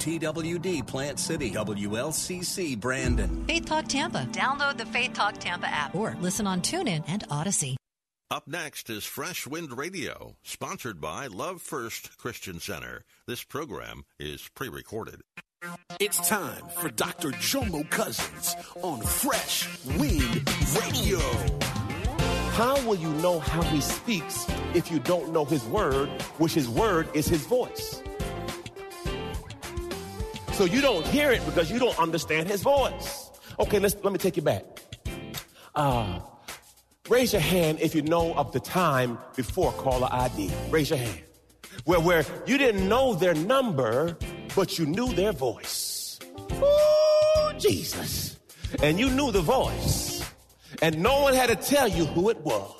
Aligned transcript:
WTWD 0.00 0.86
Plant 0.86 1.18
City, 1.18 1.50
WLCC 1.50 2.78
Brandon. 2.80 3.44
Faith 3.46 3.66
Talk 3.66 3.86
Tampa. 3.86 4.26
Download 4.32 4.78
the 4.78 4.86
Faith 4.86 5.12
Talk 5.12 5.36
Tampa 5.38 5.66
app 5.68 5.94
or 5.94 6.16
listen 6.20 6.46
on 6.46 6.62
TuneIn 6.62 7.04
and 7.06 7.24
Odyssey. 7.30 7.76
Up 8.30 8.48
next 8.48 8.88
is 8.88 9.04
Fresh 9.04 9.46
Wind 9.46 9.76
Radio, 9.76 10.36
sponsored 10.42 11.00
by 11.00 11.26
Love 11.26 11.60
First 11.60 12.16
Christian 12.16 12.60
Center. 12.60 13.04
This 13.26 13.44
program 13.44 14.04
is 14.18 14.48
pre 14.54 14.68
recorded. 14.68 15.20
It's 15.98 16.26
time 16.26 16.62
for 16.78 16.88
Dr. 16.88 17.32
Jomo 17.32 17.88
Cousins 17.90 18.56
on 18.82 19.02
Fresh 19.02 19.68
Wind 19.98 20.48
Radio. 20.80 21.18
How 22.52 22.80
will 22.86 22.94
you 22.94 23.12
know 23.14 23.38
how 23.40 23.62
he 23.62 23.82
speaks 23.82 24.46
if 24.74 24.90
you 24.90 24.98
don't 25.00 25.32
know 25.32 25.44
his 25.44 25.64
word, 25.64 26.08
which 26.38 26.54
his 26.54 26.68
word 26.68 27.08
is 27.14 27.28
his 27.28 27.44
voice? 27.44 28.02
So 30.60 30.66
you 30.66 30.82
don't 30.82 31.06
hear 31.06 31.30
it 31.30 31.42
because 31.46 31.70
you 31.72 31.78
don't 31.78 31.98
understand 31.98 32.46
his 32.46 32.60
voice. 32.60 33.30
Okay, 33.58 33.78
let's 33.78 33.96
let 34.04 34.12
me 34.12 34.18
take 34.18 34.36
you 34.36 34.42
back. 34.42 34.62
Uh, 35.74 36.20
raise 37.08 37.32
your 37.32 37.40
hand 37.40 37.80
if 37.80 37.94
you 37.94 38.02
know 38.02 38.34
of 38.34 38.52
the 38.52 38.60
time 38.60 39.16
before 39.36 39.72
caller 39.72 40.10
ID. 40.12 40.50
Raise 40.68 40.90
your 40.90 40.98
hand. 40.98 41.22
Where 41.86 41.98
where 41.98 42.26
you 42.44 42.58
didn't 42.58 42.86
know 42.86 43.14
their 43.14 43.32
number, 43.32 44.18
but 44.54 44.78
you 44.78 44.84
knew 44.84 45.10
their 45.14 45.32
voice. 45.32 46.18
Oh, 46.50 47.52
Jesus. 47.56 48.38
And 48.82 49.00
you 49.00 49.08
knew 49.08 49.32
the 49.32 49.40
voice. 49.40 50.30
And 50.82 51.02
no 51.02 51.22
one 51.22 51.32
had 51.32 51.48
to 51.48 51.56
tell 51.56 51.88
you 51.88 52.04
who 52.04 52.28
it 52.28 52.38
was. 52.42 52.79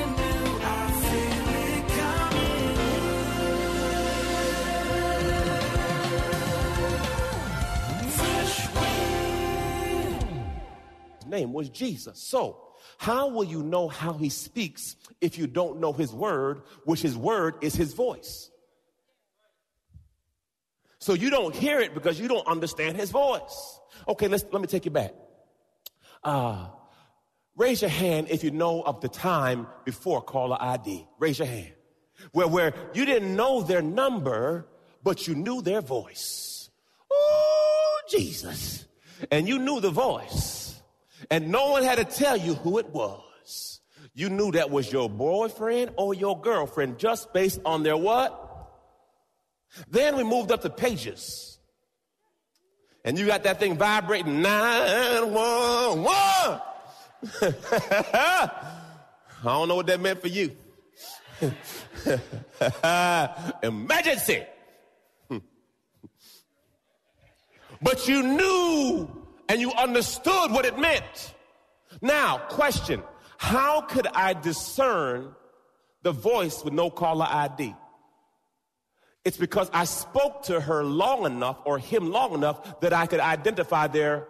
name 11.31 11.53
was 11.53 11.69
Jesus. 11.69 12.21
So, 12.21 12.61
how 12.97 13.29
will 13.29 13.43
you 13.43 13.63
know 13.63 13.87
how 13.87 14.13
he 14.13 14.29
speaks 14.29 14.95
if 15.19 15.37
you 15.37 15.47
don't 15.47 15.79
know 15.79 15.93
his 15.93 16.13
word, 16.13 16.61
which 16.85 17.01
his 17.01 17.17
word 17.17 17.55
is 17.61 17.75
his 17.75 17.93
voice? 17.93 18.51
So 21.01 21.13
you 21.13 21.31
don't 21.31 21.55
hear 21.55 21.79
it 21.79 21.95
because 21.95 22.19
you 22.19 22.27
don't 22.27 22.45
understand 22.45 22.95
his 22.95 23.09
voice. 23.09 23.79
Okay, 24.07 24.27
let's, 24.27 24.45
let 24.51 24.61
me 24.61 24.67
take 24.67 24.85
you 24.85 24.91
back. 24.91 25.13
Uh, 26.23 26.67
raise 27.55 27.81
your 27.81 27.89
hand 27.89 28.27
if 28.29 28.43
you 28.43 28.51
know 28.51 28.83
of 28.83 29.01
the 29.01 29.09
time 29.09 29.65
before 29.83 30.21
caller 30.21 30.57
ID. 30.59 31.07
Raise 31.17 31.39
your 31.39 31.47
hand. 31.47 31.73
Where, 32.33 32.47
where 32.47 32.73
you 32.93 33.05
didn't 33.05 33.35
know 33.35 33.63
their 33.63 33.81
number, 33.81 34.67
but 35.01 35.27
you 35.27 35.33
knew 35.33 35.63
their 35.63 35.81
voice. 35.81 36.69
Oh, 37.11 37.99
Jesus. 38.07 38.85
And 39.31 39.47
you 39.47 39.57
knew 39.57 39.79
the 39.79 39.89
voice. 39.89 40.60
And 41.31 41.47
no 41.47 41.71
one 41.71 41.83
had 41.83 41.97
to 41.97 42.03
tell 42.03 42.35
you 42.35 42.55
who 42.55 42.77
it 42.77 42.89
was. 42.89 43.79
You 44.13 44.29
knew 44.29 44.51
that 44.51 44.69
was 44.69 44.91
your 44.91 45.09
boyfriend 45.09 45.91
or 45.95 46.13
your 46.13 46.39
girlfriend 46.39 46.99
just 46.99 47.33
based 47.33 47.61
on 47.65 47.83
their 47.83 47.95
what? 47.95 48.37
Then 49.89 50.17
we 50.17 50.25
moved 50.25 50.51
up 50.51 50.61
to 50.63 50.69
pages. 50.69 51.57
And 53.05 53.17
you 53.17 53.25
got 53.25 53.43
that 53.43 53.59
thing 53.59 53.77
vibrating 53.77 54.41
911. 54.41 56.03
I 57.41 58.51
don't 59.43 59.69
know 59.69 59.75
what 59.75 59.87
that 59.87 60.01
meant 60.01 60.21
for 60.21 60.27
you. 60.27 60.55
Emergency. 63.63 64.43
but 67.81 68.07
you 68.07 68.21
knew 68.21 69.20
and 69.49 69.61
you 69.61 69.71
understood 69.73 70.51
what 70.51 70.65
it 70.65 70.79
meant. 70.79 71.35
Now, 72.01 72.37
question 72.49 73.03
How 73.37 73.81
could 73.81 74.07
I 74.07 74.33
discern 74.33 75.35
the 76.03 76.11
voice 76.11 76.63
with 76.63 76.73
no 76.73 76.89
caller 76.89 77.27
ID? 77.29 77.75
It's 79.23 79.37
because 79.37 79.69
I 79.71 79.85
spoke 79.85 80.43
to 80.43 80.59
her 80.59 80.83
long 80.83 81.25
enough 81.25 81.57
or 81.65 81.77
him 81.77 82.11
long 82.11 82.33
enough 82.33 82.79
that 82.81 82.91
I 82.91 83.05
could 83.05 83.19
identify 83.19 83.87
their. 83.87 84.27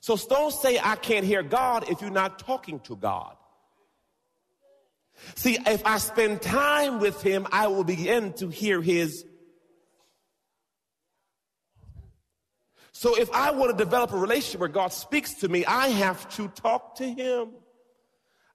So 0.00 0.16
don't 0.16 0.52
say 0.52 0.78
I 0.78 0.94
can't 0.94 1.26
hear 1.26 1.42
God 1.42 1.90
if 1.90 2.00
you're 2.00 2.10
not 2.10 2.38
talking 2.38 2.78
to 2.80 2.94
God. 2.94 3.34
See, 5.34 5.58
if 5.66 5.84
I 5.84 5.98
spend 5.98 6.42
time 6.42 7.00
with 7.00 7.22
him, 7.22 7.46
I 7.50 7.66
will 7.66 7.82
begin 7.82 8.32
to 8.34 8.48
hear 8.48 8.80
his. 8.80 9.24
So 12.98 13.14
if 13.14 13.30
I 13.30 13.52
want 13.52 13.70
to 13.70 13.84
develop 13.84 14.12
a 14.12 14.16
relationship 14.16 14.58
where 14.58 14.68
God 14.68 14.92
speaks 14.92 15.34
to 15.34 15.48
me, 15.48 15.64
I 15.64 15.86
have 15.86 16.28
to 16.30 16.48
talk 16.48 16.96
to 16.96 17.08
him. 17.08 17.50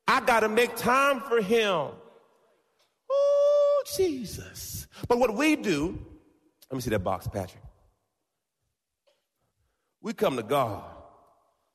I 0.06 0.20
got 0.20 0.42
to 0.42 0.50
make 0.50 0.76
time 0.76 1.22
for 1.22 1.42
him. 1.42 1.92
Oh, 3.10 3.84
Jesus. 3.96 4.86
But 5.08 5.18
what 5.18 5.34
we 5.34 5.56
do, 5.56 5.98
let 6.70 6.76
me 6.76 6.82
see 6.82 6.90
that 6.90 7.06
box, 7.06 7.26
Patrick. 7.26 7.64
We 10.02 10.12
come 10.12 10.36
to 10.36 10.44
God 10.44 10.84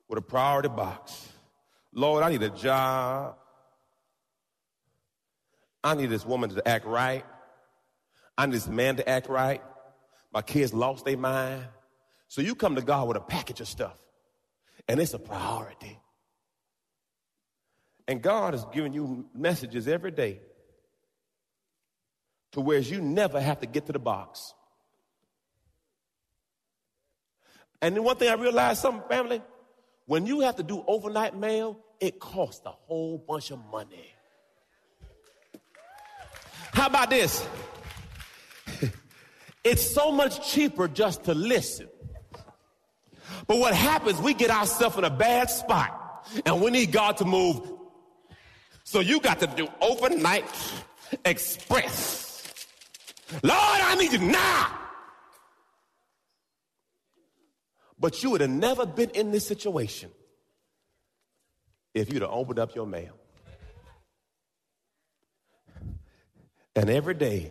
with 0.07 0.19
a 0.19 0.23
priority 0.23 0.69
box. 0.69 1.27
Lord, 1.95 2.23
I 2.23 2.29
need 2.29 2.43
a 2.43 2.51
job. 2.51 3.37
I 5.83 5.95
need 5.95 6.11
this 6.11 6.27
woman 6.27 6.51
to 6.51 6.69
act 6.69 6.85
right. 6.85 7.25
I 8.37 8.45
need 8.45 8.57
this 8.57 8.69
man 8.69 8.97
to 8.97 9.09
act 9.09 9.31
right. 9.31 9.63
My 10.35 10.43
kids 10.43 10.75
lost 10.75 11.07
their 11.07 11.17
mind. 11.17 11.65
So 12.29 12.43
you 12.43 12.55
come 12.55 12.77
to 12.77 12.83
God 12.83 13.09
with 13.09 13.17
a 13.17 13.21
package 13.21 13.61
of 13.61 13.69
stuff, 13.69 13.99
and 14.87 15.01
it's 15.01 15.15
a 15.15 15.19
priority. 15.19 15.99
And 18.07 18.23
God 18.23 18.55
is 18.55 18.65
giving 18.73 18.93
you 18.93 19.27
messages 19.35 19.89
every 19.89 20.11
day 20.11 20.41
to 22.53 22.61
where 22.61 22.79
you 22.79 23.01
never 23.01 23.41
have 23.41 23.61
to 23.61 23.67
get 23.67 23.87
to 23.87 23.93
the 23.93 23.99
box. 23.99 24.55
And 27.81 27.95
then 27.95 28.03
one 28.03 28.17
thing 28.17 28.29
I 28.29 28.35
realized, 28.35 28.81
something, 28.81 29.09
family, 29.09 29.43
when 30.07 30.27
you 30.27 30.41
have 30.41 30.57
to 30.57 30.63
do 30.63 30.83
overnight 30.87 31.37
mail, 31.37 31.79
it 32.01 32.19
costs 32.19 32.65
a 32.65 32.71
whole 32.71 33.19
bunch 33.19 33.51
of 33.51 33.59
money. 33.71 34.15
How 36.73 36.87
about 36.87 37.11
this? 37.11 37.47
it's 39.65 39.95
so 39.95 40.11
much 40.11 40.51
cheaper 40.51 40.89
just 40.89 41.25
to 41.25 41.35
listen. 41.35 41.89
But 43.47 43.59
what 43.59 43.75
happens, 43.75 44.21
we 44.21 44.35
get 44.35 44.51
ourselves 44.51 44.97
in 44.97 45.05
a 45.05 45.11
bad 45.11 45.51
spot 45.51 46.27
and 46.45 46.61
we 46.61 46.71
need 46.71 46.93
God 46.93 47.17
to 47.19 47.25
move. 47.25 47.61
So 48.85 49.01
you 49.01 49.21
got 49.21 49.41
to 49.41 49.47
do 49.47 49.69
overnight 49.81 50.45
express. 51.25 52.67
Lord, 53.43 53.55
I 53.55 53.95
need 53.97 54.13
you 54.13 54.19
now. 54.19 54.79
But 57.99 58.23
you 58.23 58.31
would 58.31 58.41
have 58.41 58.51
never 58.51 58.87
been 58.87 59.11
in 59.11 59.33
this 59.33 59.47
situation 59.47 60.11
if 61.95 62.13
you'd 62.13 62.23
have 62.23 62.31
opened 62.31 62.59
up 62.59 62.75
your 62.75 62.87
mail. 62.87 63.15
And 66.77 66.89
every 66.89 67.15
day, 67.15 67.51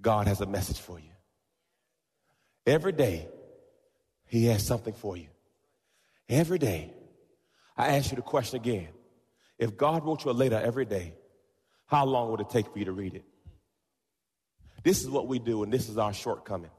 God 0.00 0.26
has 0.26 0.42
a 0.42 0.46
message 0.46 0.78
for 0.78 1.00
you. 1.00 1.10
Every 2.66 2.92
day, 2.92 3.28
He 4.26 4.46
has 4.46 4.66
something 4.66 4.94
for 4.94 5.16
you. 5.16 5.28
Every 6.28 6.58
day. 6.58 6.92
I 7.76 7.96
ask 7.96 8.10
you 8.10 8.16
the 8.16 8.22
question 8.22 8.60
again. 8.60 8.88
If 9.58 9.76
God 9.76 10.04
wrote 10.04 10.24
you 10.24 10.30
a 10.30 10.32
letter 10.32 10.60
every 10.62 10.84
day, 10.84 11.14
How 11.86 12.04
long 12.04 12.30
would 12.32 12.40
it 12.40 12.50
take 12.50 12.66
for 12.72 12.78
you 12.78 12.84
to 12.86 12.92
read 12.92 13.14
it? 13.14 13.24
This 14.82 15.02
is 15.02 15.08
what 15.08 15.26
we 15.26 15.38
do, 15.38 15.62
and 15.62 15.72
this 15.72 15.88
is 15.88 15.98
our 15.98 16.12
shortcoming. 16.12 16.70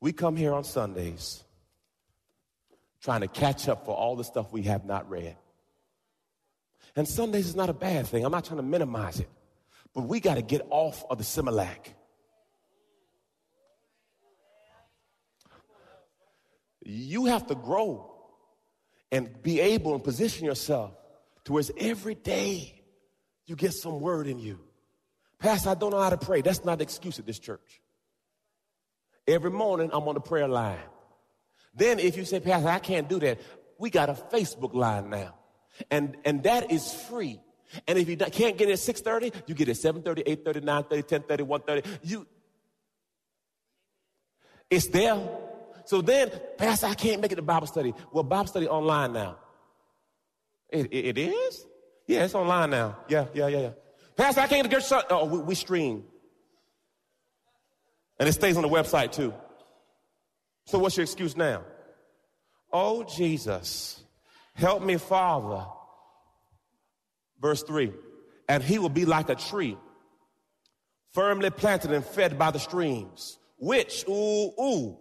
We 0.00 0.12
come 0.12 0.36
here 0.36 0.52
on 0.52 0.64
Sundays 0.64 1.42
trying 3.00 3.20
to 3.20 3.28
catch 3.28 3.68
up 3.68 3.84
for 3.86 3.94
all 3.94 4.16
the 4.16 4.24
stuff 4.24 4.52
we 4.52 4.62
have 4.62 4.84
not 4.84 5.08
read. 5.08 5.36
And 6.96 7.06
Sundays 7.06 7.46
is 7.46 7.56
not 7.56 7.70
a 7.70 7.74
bad 7.74 8.06
thing. 8.06 8.24
I'm 8.24 8.32
not 8.32 8.44
trying 8.44 8.58
to 8.58 8.64
minimize 8.64 9.20
it. 9.20 9.28
But 9.94 10.02
we 10.02 10.20
got 10.20 10.34
to 10.34 10.42
get 10.42 10.66
off 10.70 11.04
of 11.08 11.18
the 11.18 11.24
Similac. 11.24 11.94
You 16.90 17.26
have 17.26 17.46
to 17.46 17.54
grow 17.54 18.12
and 19.12 19.42
be 19.42 19.60
able 19.60 19.94
and 19.94 20.02
position 20.02 20.44
yourself 20.44 20.92
to 21.44 21.52
where 21.52 21.62
every 21.78 22.14
day 22.14 22.82
you 23.46 23.56
get 23.56 23.72
some 23.72 24.00
word 24.00 24.26
in 24.26 24.38
you. 24.38 24.58
Pastor, 25.38 25.70
I 25.70 25.74
don't 25.74 25.90
know 25.90 26.00
how 26.00 26.10
to 26.10 26.18
pray. 26.18 26.42
That's 26.42 26.64
not 26.64 26.74
an 26.74 26.82
excuse 26.82 27.18
at 27.18 27.26
this 27.26 27.38
church. 27.38 27.80
Every 29.26 29.50
morning 29.50 29.90
I'm 29.92 30.06
on 30.08 30.14
the 30.14 30.20
prayer 30.20 30.48
line. 30.48 30.78
Then 31.74 31.98
if 31.98 32.16
you 32.16 32.24
say, 32.24 32.40
Pastor, 32.40 32.68
I 32.68 32.80
can't 32.80 33.08
do 33.08 33.20
that, 33.20 33.40
we 33.78 33.90
got 33.90 34.08
a 34.08 34.14
Facebook 34.14 34.74
line 34.74 35.10
now. 35.10 35.34
And, 35.90 36.16
and 36.24 36.42
that 36.42 36.70
is 36.72 36.92
free. 36.92 37.40
And 37.86 37.98
if 37.98 38.08
you 38.08 38.16
can't 38.16 38.58
get 38.58 38.68
it 38.68 38.72
at 38.72 38.78
6.30, 38.78 39.32
you 39.46 39.54
get 39.54 39.68
it 39.68 39.84
at 39.84 39.94
7.30, 39.94 40.44
8.30, 40.44 40.88
9.30, 40.88 41.26
10.30, 41.26 41.64
1.30. 41.64 41.86
You, 42.02 42.26
it's 44.68 44.88
there. 44.88 45.16
So 45.84 46.02
then, 46.02 46.30
Pastor, 46.58 46.86
I 46.86 46.94
can't 46.94 47.20
make 47.20 47.32
it 47.32 47.36
to 47.36 47.42
Bible 47.42 47.66
study. 47.66 47.94
Well, 48.12 48.24
Bible 48.24 48.46
study 48.46 48.68
online 48.68 49.12
now. 49.12 49.38
It, 50.68 50.86
it, 50.92 51.16
it 51.16 51.18
is? 51.18 51.66
Yeah, 52.06 52.24
it's 52.24 52.34
online 52.34 52.70
now. 52.70 52.98
Yeah, 53.08 53.26
yeah, 53.34 53.48
yeah, 53.48 53.60
yeah. 53.60 53.70
Pastor, 54.16 54.40
I 54.40 54.46
can't 54.46 54.68
get 54.68 54.82
to 54.82 55.06
Oh, 55.10 55.24
we, 55.24 55.38
we 55.38 55.54
stream. 55.54 56.04
And 58.18 58.28
it 58.28 58.32
stays 58.32 58.56
on 58.56 58.62
the 58.62 58.68
website 58.68 59.12
too. 59.12 59.32
So 60.66 60.78
what's 60.78 60.96
your 60.96 61.04
excuse 61.04 61.36
now? 61.36 61.64
Oh, 62.72 63.02
Jesus, 63.02 64.02
help 64.54 64.82
me, 64.82 64.96
Father. 64.96 65.64
Verse 67.40 67.62
3 67.62 67.92
And 68.48 68.62
he 68.62 68.78
will 68.78 68.90
be 68.90 69.04
like 69.04 69.28
a 69.28 69.34
tree, 69.34 69.76
firmly 71.12 71.50
planted 71.50 71.92
and 71.92 72.04
fed 72.04 72.38
by 72.38 72.50
the 72.50 72.58
streams, 72.58 73.38
which, 73.58 74.04
ooh, 74.08 74.52
ooh. 74.60 74.98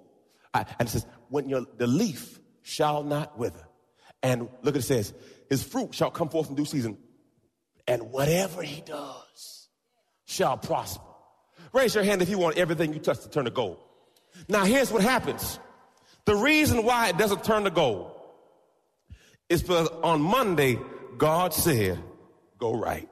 And 0.53 0.65
it 0.79 0.89
says, 0.89 1.05
when 1.29 1.47
your, 1.47 1.65
the 1.77 1.87
leaf 1.87 2.39
shall 2.61 3.03
not 3.03 3.37
wither. 3.37 3.67
And 4.21 4.49
look 4.61 4.75
at 4.75 4.81
it 4.81 4.83
says, 4.83 5.13
his 5.49 5.63
fruit 5.63 5.93
shall 5.93 6.11
come 6.11 6.29
forth 6.29 6.49
in 6.49 6.55
due 6.55 6.65
season. 6.65 6.97
And 7.87 8.11
whatever 8.11 8.61
he 8.61 8.81
does 8.81 9.69
shall 10.25 10.57
prosper. 10.57 11.03
Raise 11.73 11.95
your 11.95 12.03
hand 12.03 12.21
if 12.21 12.29
you 12.29 12.37
want 12.37 12.57
everything 12.57 12.93
you 12.93 12.99
touch 12.99 13.21
to 13.21 13.29
turn 13.29 13.45
to 13.45 13.51
gold. 13.51 13.79
Now, 14.47 14.65
here's 14.65 14.91
what 14.91 15.01
happens. 15.01 15.59
The 16.25 16.35
reason 16.35 16.83
why 16.83 17.09
it 17.09 17.17
doesn't 17.17 17.43
turn 17.43 17.63
to 17.63 17.71
gold 17.71 18.11
is 19.49 19.61
because 19.61 19.87
on 20.03 20.21
Monday, 20.21 20.77
God 21.17 21.53
said, 21.53 21.99
go 22.57 22.75
right. 22.75 23.09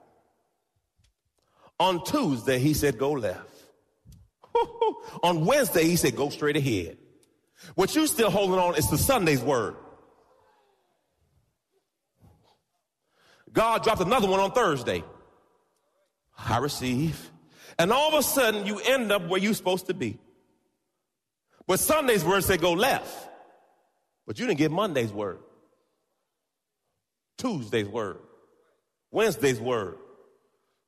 On 1.80 2.04
Tuesday, 2.04 2.60
he 2.60 2.74
said, 2.74 2.98
go 2.98 3.12
left. 3.12 3.64
on 5.24 5.46
Wednesday, 5.46 5.84
he 5.86 5.96
said, 5.96 6.16
go 6.16 6.30
straight 6.30 6.58
ahead. 6.58 6.98
What 7.76 7.96
you 7.96 8.08
still 8.08 8.30
holding 8.30 8.60
on 8.60 8.76
is 8.76 8.90
the 8.90 8.98
Sunday's 8.98 9.42
word. 9.42 9.76
God 13.52 13.84
dropped 13.84 14.02
another 14.02 14.28
one 14.28 14.40
on 14.40 14.52
Thursday. 14.52 15.04
I 16.38 16.58
receive. 16.60 17.32
And 17.80 17.92
all 17.92 18.10
of 18.10 18.20
a 18.20 18.24
sudden, 18.24 18.66
you 18.66 18.80
end 18.80 19.12
up 19.12 19.28
where 19.28 19.40
you're 19.40 19.54
supposed 19.54 19.88
to 19.88 19.94
be. 19.94 20.20
But 21.66 21.80
Sunday's 21.80 22.24
word 22.24 22.44
said 22.44 22.62
go 22.62 22.74
left. 22.74 23.28
But 24.26 24.40
you 24.40 24.46
didn't 24.46 24.60
get 24.60 24.72
Monday's 24.72 25.12
word, 25.12 25.40
Tuesday's 27.38 27.88
word, 27.88 28.20
Wednesday's 29.10 29.60
word. 29.60 29.98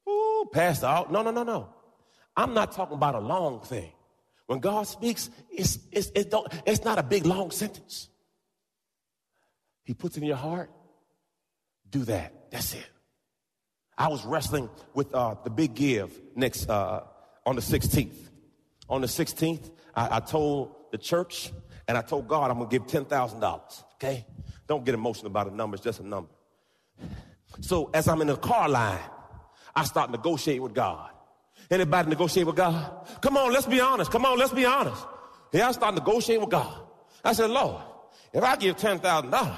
Ooh, 0.09 0.49
passed 0.51 0.83
out. 0.83 1.11
No, 1.11 1.21
no, 1.21 1.31
no, 1.31 1.43
no. 1.43 1.69
I'm 2.35 2.53
not 2.53 2.73
talking 2.73 2.95
about 2.95 3.15
a 3.15 3.19
long 3.19 3.61
thing. 3.61 3.91
When 4.49 4.57
God 4.57 4.87
speaks, 4.87 5.29
it's, 5.51 5.77
it's, 5.91 6.11
it 6.15 6.31
don't, 6.31 6.51
it's 6.65 6.83
not 6.83 6.97
a 6.97 7.03
big, 7.03 7.27
long 7.27 7.51
sentence. 7.51 8.09
He 9.83 9.93
puts 9.93 10.17
in 10.17 10.23
your 10.23 10.37
heart. 10.37 10.71
Do 11.87 12.03
that. 12.05 12.49
That's 12.49 12.73
it. 12.73 12.89
I 13.95 14.07
was 14.07 14.25
wrestling 14.25 14.67
with 14.95 15.13
uh, 15.13 15.35
the 15.43 15.51
big 15.51 15.75
give 15.75 16.19
next 16.35 16.67
uh, 16.67 17.03
on 17.45 17.57
the 17.57 17.61
16th. 17.61 18.17
On 18.89 19.01
the 19.01 19.07
16th, 19.07 19.69
I, 19.93 20.17
I 20.17 20.19
told 20.19 20.73
the 20.91 20.97
church 20.97 21.51
and 21.87 21.95
I 21.95 22.01
told 22.01 22.27
God 22.27 22.49
I'm 22.49 22.57
gonna 22.57 22.71
give 22.71 22.87
$10,000. 22.87 23.83
Okay? 23.97 24.25
Don't 24.67 24.83
get 24.83 24.95
emotional 24.95 25.27
about 25.27 25.51
a 25.51 25.55
number, 25.55 25.75
it's 25.75 25.83
just 25.83 25.99
a 25.99 26.07
number. 26.07 26.31
So 27.61 27.91
as 27.93 28.07
I'm 28.07 28.19
in 28.21 28.27
the 28.27 28.35
car 28.35 28.67
line, 28.67 28.97
I 29.75 29.83
start 29.83 30.09
negotiating 30.09 30.63
with 30.63 30.73
God. 30.73 31.11
Anybody 31.71 32.09
negotiate 32.09 32.47
with 32.47 32.55
God? 32.55 33.07
Come 33.21 33.37
on, 33.37 33.53
let's 33.53 33.67
be 33.67 33.79
honest. 33.79 34.11
Come 34.11 34.25
on, 34.25 34.37
let's 34.37 34.53
be 34.53 34.65
honest. 34.65 35.05
Yeah, 35.51 35.69
I 35.69 35.71
start 35.71 35.95
negotiating 35.95 36.41
with 36.41 36.51
God. 36.51 36.73
I 37.23 37.33
said, 37.33 37.49
Lord, 37.49 37.81
if 38.33 38.43
I 38.43 38.55
give 38.55 38.77
$10,000, 38.77 39.57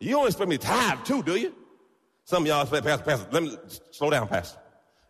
you 0.00 0.10
don't 0.10 0.26
expect 0.26 0.48
me 0.48 0.58
to 0.58 0.66
tithe 0.66 1.04
too, 1.04 1.22
do 1.22 1.36
you? 1.36 1.54
Some 2.24 2.42
of 2.42 2.48
y'all 2.48 2.66
say, 2.66 2.80
Pastor, 2.80 3.04
Pastor, 3.04 3.28
let 3.30 3.42
me 3.42 3.56
slow 3.92 4.10
down, 4.10 4.26
Pastor. 4.26 4.58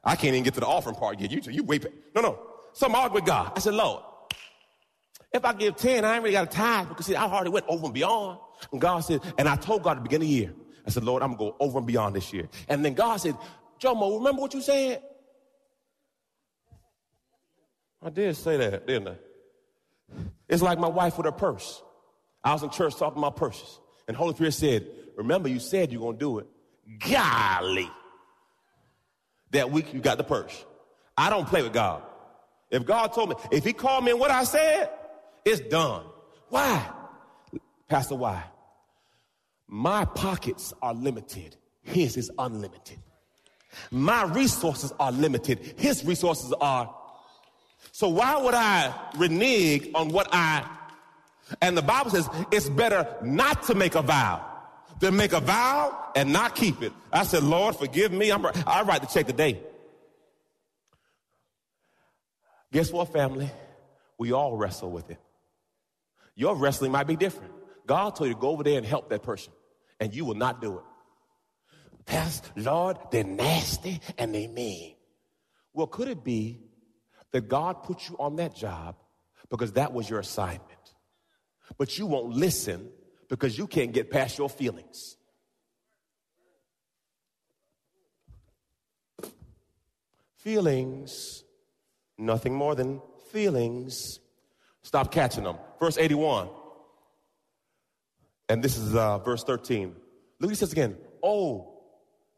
I 0.05 0.15
can't 0.15 0.35
even 0.35 0.45
get 0.45 0.55
to 0.55 0.61
the 0.61 0.67
offering 0.67 0.95
part 0.95 1.19
yet. 1.19 1.31
You, 1.31 1.41
you 1.51 1.65
wait. 1.65 1.87
No, 2.15 2.21
no. 2.21 2.39
Some 2.75 2.95
argue 2.95 3.15
with 3.15 3.25
God. 3.25 3.53
I 3.57 3.59
said, 3.59 3.75
Lord, 3.75 4.03
if 5.33 5.45
I 5.45 5.55
give 5.55 5.77
10, 5.77 6.05
I 6.05 6.15
ain't 6.15 6.23
really 6.23 6.35
got 6.35 6.45
a 6.45 6.51
tithe 6.51 6.89
because 6.89 7.07
see, 7.07 7.17
I 7.17 7.25
already 7.25 7.51
went 7.51 7.67
over 7.69 7.87
and 7.87 7.95
beyond. 7.95 8.39
And 8.71 8.81
God 8.81 9.01
said, 9.01 9.21
and 9.39 9.49
I 9.49 9.57
told 9.57 9.83
God 9.83 9.93
at 9.93 9.97
the 9.97 10.03
beginning 10.03 10.29
of 10.29 10.33
the 10.33 10.37
year, 10.37 10.55
I 10.87 10.91
said, 10.91 11.05
Lord, 11.05 11.23
I'm 11.23 11.35
going 11.37 11.53
to 11.53 11.59
go 11.59 11.65
over 11.65 11.79
and 11.79 11.87
beyond 11.87 12.15
this 12.15 12.33
year. 12.33 12.49
And 12.69 12.85
then 12.85 12.95
God 12.95 13.17
said, 13.17 13.37
Jomo, 13.81 14.19
remember 14.19 14.43
what 14.43 14.55
you 14.55 14.61
said? 14.61 15.03
I 18.03 18.11
did 18.11 18.37
say 18.37 18.57
that, 18.57 18.87
didn't 18.87 19.09
I? 19.09 19.17
It's 20.49 20.63
like 20.63 20.79
my 20.79 20.89
wife 20.89 21.17
with 21.17 21.27
her 21.27 21.33
purse. 21.33 21.83
I 22.45 22.53
was 22.53 22.63
in 22.63 22.71
church 22.71 22.97
talking 22.97 23.19
about 23.19 23.37
purses. 23.37 23.81
And 24.07 24.17
Holy 24.17 24.35
Spirit 24.35 24.53
said, 24.55 24.87
remember 25.17 25.49
you 25.49 25.59
said 25.59 25.91
you're 25.91 26.01
going 26.01 26.17
to 26.17 26.21
do 26.21 26.39
it 26.39 26.47
golly, 27.11 27.91
that 29.51 29.71
week 29.71 29.93
you 29.93 30.01
got 30.01 30.19
the 30.19 30.25
purse. 30.25 30.65
I 31.17 31.31
don't 31.31 31.49
play 31.49 31.63
with 31.63 31.73
God. 31.73 32.03
If 32.71 32.85
God 32.85 33.13
told 33.13 33.31
me, 33.31 33.37
if 33.51 33.65
he 33.65 33.73
called 33.73 34.05
me 34.05 34.13
and 34.13 34.21
what 34.21 34.31
I 34.31 34.45
said, 34.45 34.91
it's 35.45 35.61
done. 35.61 36.05
Why? 36.49 36.89
Pastor, 37.89 38.15
why? 38.15 38.45
My 39.67 40.05
pockets 40.05 40.73
are 40.83 40.95
limited. 40.95 41.57
His 41.83 42.17
is 42.17 42.31
unlimited. 42.39 42.99
My 43.91 44.25
resources 44.25 44.93
are 44.99 45.13
limited. 45.13 45.75
His 45.77 46.05
resources 46.05 46.53
are. 46.61 46.95
So 47.93 48.09
why 48.09 48.37
would 48.37 48.55
I 48.55 48.93
renege 49.17 49.89
on 49.95 50.11
what 50.11 50.29
I, 50.33 50.69
and 51.63 51.77
the 51.77 51.83
Bible 51.83 52.11
says 52.11 52.29
it's 52.53 52.69
better 52.69 53.07
not 53.23 53.65
to 53.65 53.75
make 53.75 53.95
a 53.95 54.03
vow 54.03 54.45
than 55.01 55.17
make 55.17 55.33
a 55.33 55.41
vow 55.41 56.11
and 56.15 56.33
not 56.33 56.55
keep 56.55 56.83
it. 56.83 56.93
I 57.13 57.25
said, 57.25 57.43
Lord, 57.43 57.77
forgive 57.77 58.13
me. 58.13 58.31
I'm, 58.31 58.47
I 58.67 58.83
write 58.83 59.03
the 59.03 59.07
check 59.07 59.27
today. 59.27 59.61
Guess 62.73 62.93
what, 62.93 63.13
family? 63.13 63.51
We 64.19 64.33
all 64.33 64.57
wrestle 64.57 64.91
with 64.91 65.11
it. 65.11 65.19
Your 66.35 66.57
wrestling 66.57 66.93
might 66.93 67.07
be 67.07 67.17
different. 67.17 67.53
God 67.87 68.17
told 68.17 68.29
you 68.29 68.35
to 68.35 68.41
go 68.41 68.51
over 68.51 68.63
there 68.63 68.77
and 68.77 68.87
help 68.87 69.11
that 69.11 69.23
person, 69.23 69.53
and 70.01 70.15
you 70.15 70.25
will 70.25 70.35
not 70.35 70.61
do 70.61 70.79
it. 70.79 70.85
Pastor, 72.05 72.51
Lord, 72.57 72.99
they're 73.11 73.25
nasty 73.25 74.01
and 74.19 74.35
they 74.35 74.47
mean. 74.47 74.95
Well, 75.73 75.87
could 75.87 76.09
it 76.09 76.25
be 76.25 76.61
that 77.33 77.49
God 77.49 77.83
put 77.83 78.09
you 78.09 78.17
on 78.19 78.37
that 78.37 78.55
job 78.55 78.97
because 79.51 79.73
that 79.73 79.93
was 79.93 80.09
your 80.09 80.21
assignment? 80.21 80.63
But 81.79 81.99
you 81.99 82.07
won't 82.07 82.35
listen 82.35 82.91
because 83.29 83.59
you 83.59 83.67
can't 83.67 83.93
get 83.93 84.11
past 84.11 84.39
your 84.39 84.49
feelings. 84.49 85.17
Feelings, 90.37 91.43
nothing 92.17 92.55
more 92.55 92.75
than 92.75 93.03
feelings. 93.33 94.21
Stop 94.83 95.11
catching 95.11 95.45
them. 95.45 95.57
Verse 95.81 95.99
81. 95.99 96.49
And 98.49 98.63
this 98.63 98.77
is 98.77 98.95
uh, 98.95 99.19
verse 99.19 99.43
13. 99.43 99.95
Look 100.39 100.51
he 100.51 100.55
says 100.55 100.73
again. 100.73 100.97
Oh, 101.23 101.73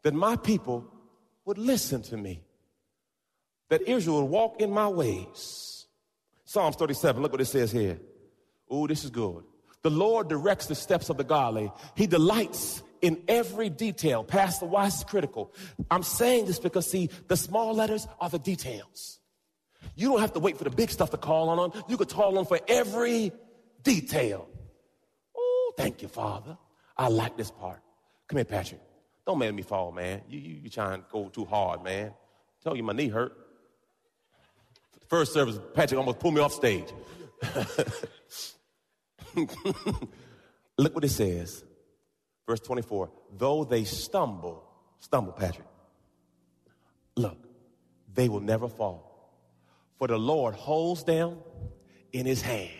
that 0.03 0.13
my 0.13 0.35
people 0.35 0.91
would 1.45 1.57
listen 1.57 2.01
to 2.03 2.17
me, 2.17 2.43
that 3.69 3.87
Israel 3.87 4.27
walk 4.27 4.61
in 4.61 4.71
my 4.71 4.87
ways. 4.87 5.87
Psalms 6.45 6.75
37, 6.75 7.21
look 7.21 7.31
what 7.31 7.41
it 7.41 7.45
says 7.45 7.71
here. 7.71 7.99
Oh, 8.69 8.87
this 8.87 9.03
is 9.03 9.09
good. 9.09 9.43
The 9.81 9.89
Lord 9.89 10.27
directs 10.27 10.65
the 10.65 10.75
steps 10.75 11.09
of 11.09 11.17
the 11.17 11.23
godly. 11.23 11.71
He 11.95 12.05
delights 12.07 12.83
in 13.01 13.21
every 13.27 13.69
detail. 13.69 14.23
Pastor, 14.23 14.65
why 14.65 14.87
is 14.87 15.03
critical? 15.03 15.53
I'm 15.89 16.03
saying 16.03 16.45
this 16.45 16.59
because, 16.59 16.89
see, 16.89 17.09
the 17.27 17.37
small 17.37 17.73
letters 17.73 18.07
are 18.19 18.29
the 18.29 18.39
details. 18.39 19.19
You 19.95 20.09
don't 20.09 20.19
have 20.19 20.33
to 20.33 20.39
wait 20.39 20.57
for 20.57 20.65
the 20.65 20.69
big 20.69 20.89
stuff 20.89 21.11
to 21.11 21.17
call 21.17 21.49
on. 21.49 21.71
You 21.87 21.97
could 21.97 22.09
call 22.09 22.37
on 22.37 22.45
for 22.45 22.59
every 22.67 23.31
detail. 23.83 24.47
Oh, 25.37 25.73
thank 25.77 26.01
you, 26.01 26.07
Father. 26.07 26.57
I 26.97 27.07
like 27.07 27.37
this 27.37 27.51
part. 27.51 27.79
Come 28.27 28.37
here, 28.37 28.45
Patrick. 28.45 28.81
Don't 29.25 29.39
make 29.39 29.53
me 29.53 29.61
fall, 29.61 29.91
man. 29.91 30.21
You, 30.27 30.39
you, 30.39 30.55
you 30.63 30.69
trying 30.69 31.01
to 31.01 31.05
go 31.09 31.29
too 31.29 31.45
hard, 31.45 31.83
man. 31.83 32.13
Tell 32.63 32.75
you 32.75 32.83
my 32.83 32.93
knee 32.93 33.07
hurt. 33.07 33.31
First 35.09 35.33
service, 35.33 35.59
Patrick 35.73 35.97
almost 35.97 36.19
pulled 36.19 36.35
me 36.35 36.41
off 36.41 36.53
stage. 36.53 36.85
Look 40.77 40.95
what 40.95 41.03
it 41.03 41.09
says. 41.09 41.63
Verse 42.47 42.59
24. 42.59 43.09
Though 43.37 43.63
they 43.63 43.83
stumble, 43.85 44.63
stumble, 44.99 45.33
Patrick. 45.33 45.67
Look, 47.15 47.37
they 48.13 48.29
will 48.29 48.39
never 48.39 48.67
fall. 48.67 49.33
For 49.97 50.07
the 50.07 50.17
Lord 50.17 50.53
holds 50.53 51.03
them 51.03 51.37
in 52.13 52.25
his 52.25 52.41
hand. 52.41 52.71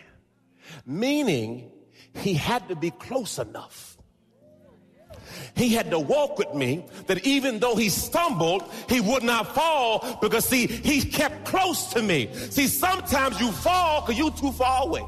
Meaning, 0.86 1.72
he 2.14 2.34
had 2.34 2.68
to 2.68 2.76
be 2.76 2.90
close 2.90 3.38
enough. 3.38 3.98
He 5.54 5.70
had 5.74 5.90
to 5.90 5.98
walk 5.98 6.38
with 6.38 6.54
me 6.54 6.84
that 7.06 7.26
even 7.26 7.58
though 7.58 7.76
he 7.76 7.88
stumbled, 7.88 8.70
he 8.88 9.00
would 9.00 9.22
not 9.22 9.54
fall 9.54 10.18
because 10.20 10.44
see, 10.44 10.66
he 10.66 11.02
kept 11.02 11.44
close 11.46 11.92
to 11.92 12.02
me. 12.02 12.30
See, 12.50 12.66
sometimes 12.66 13.40
you 13.40 13.50
fall 13.52 14.02
because 14.02 14.18
you're 14.18 14.30
too 14.30 14.52
far 14.52 14.86
away. 14.86 15.04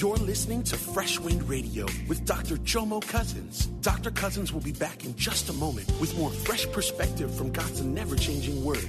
You're 0.00 0.16
listening 0.16 0.62
to 0.62 0.78
Fresh 0.78 1.18
Wind 1.20 1.46
Radio 1.46 1.84
with 2.08 2.24
Dr. 2.24 2.56
Jomo 2.56 3.06
Cousins. 3.06 3.66
Dr. 3.82 4.10
Cousins 4.10 4.50
will 4.50 4.62
be 4.62 4.72
back 4.72 5.04
in 5.04 5.14
just 5.14 5.50
a 5.50 5.52
moment 5.52 5.92
with 6.00 6.16
more 6.16 6.30
fresh 6.30 6.66
perspective 6.70 7.34
from 7.34 7.52
God's 7.52 7.82
never 7.82 8.16
changing 8.16 8.64
word. 8.64 8.88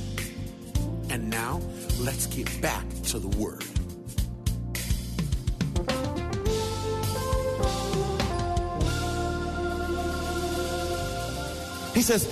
And 1.11 1.29
now, 1.29 1.59
let's 1.99 2.25
get 2.27 2.61
back 2.61 2.85
to 3.07 3.19
the 3.19 3.27
Word. 3.27 3.65
He 11.93 12.01
says, 12.01 12.25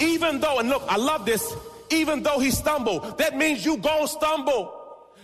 even 0.00 0.40
though, 0.40 0.58
and 0.58 0.68
look, 0.68 0.82
I 0.86 0.98
love 0.98 1.24
this, 1.24 1.50
even 1.90 2.22
though 2.22 2.38
he 2.38 2.50
stumbled, 2.50 3.16
that 3.16 3.38
means 3.38 3.64
you 3.64 3.78
gonna 3.78 4.06
stumble. 4.06 4.70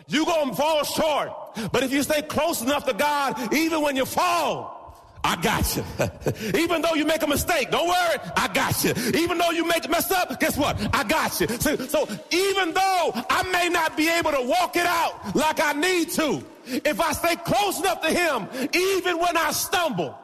You 0.08 0.24
gonna 0.24 0.54
fall 0.54 0.82
short. 0.82 1.32
But 1.70 1.82
if 1.82 1.92
you 1.92 2.02
stay 2.02 2.22
close 2.22 2.62
enough 2.62 2.86
to 2.86 2.94
God, 2.94 3.52
even 3.52 3.82
when 3.82 3.94
you 3.94 4.06
fall, 4.06 4.81
I 5.24 5.36
got 5.36 5.76
you. 5.76 5.84
Even 6.58 6.82
though 6.82 6.94
you 6.94 7.04
make 7.04 7.22
a 7.22 7.26
mistake, 7.26 7.70
don't 7.70 7.86
worry, 7.86 8.18
I 8.36 8.48
got 8.52 8.82
you. 8.82 8.92
Even 9.14 9.38
though 9.38 9.50
you 9.50 9.66
make 9.66 9.88
mess 9.88 10.10
up, 10.10 10.40
guess 10.40 10.56
what? 10.56 10.76
I 10.94 11.04
got 11.04 11.40
you. 11.40 11.46
So, 11.48 11.76
so, 11.76 12.08
even 12.30 12.74
though 12.74 13.12
I 13.30 13.48
may 13.52 13.68
not 13.68 13.96
be 13.96 14.08
able 14.08 14.32
to 14.32 14.42
walk 14.42 14.76
it 14.76 14.86
out 14.86 15.36
like 15.36 15.60
I 15.60 15.74
need 15.74 16.10
to, 16.10 16.44
if 16.66 17.00
I 17.00 17.12
stay 17.12 17.36
close 17.36 17.78
enough 17.78 18.00
to 18.02 18.10
Him, 18.10 18.48
even 18.74 19.18
when 19.18 19.36
I 19.36 19.52
stumble, 19.52 20.18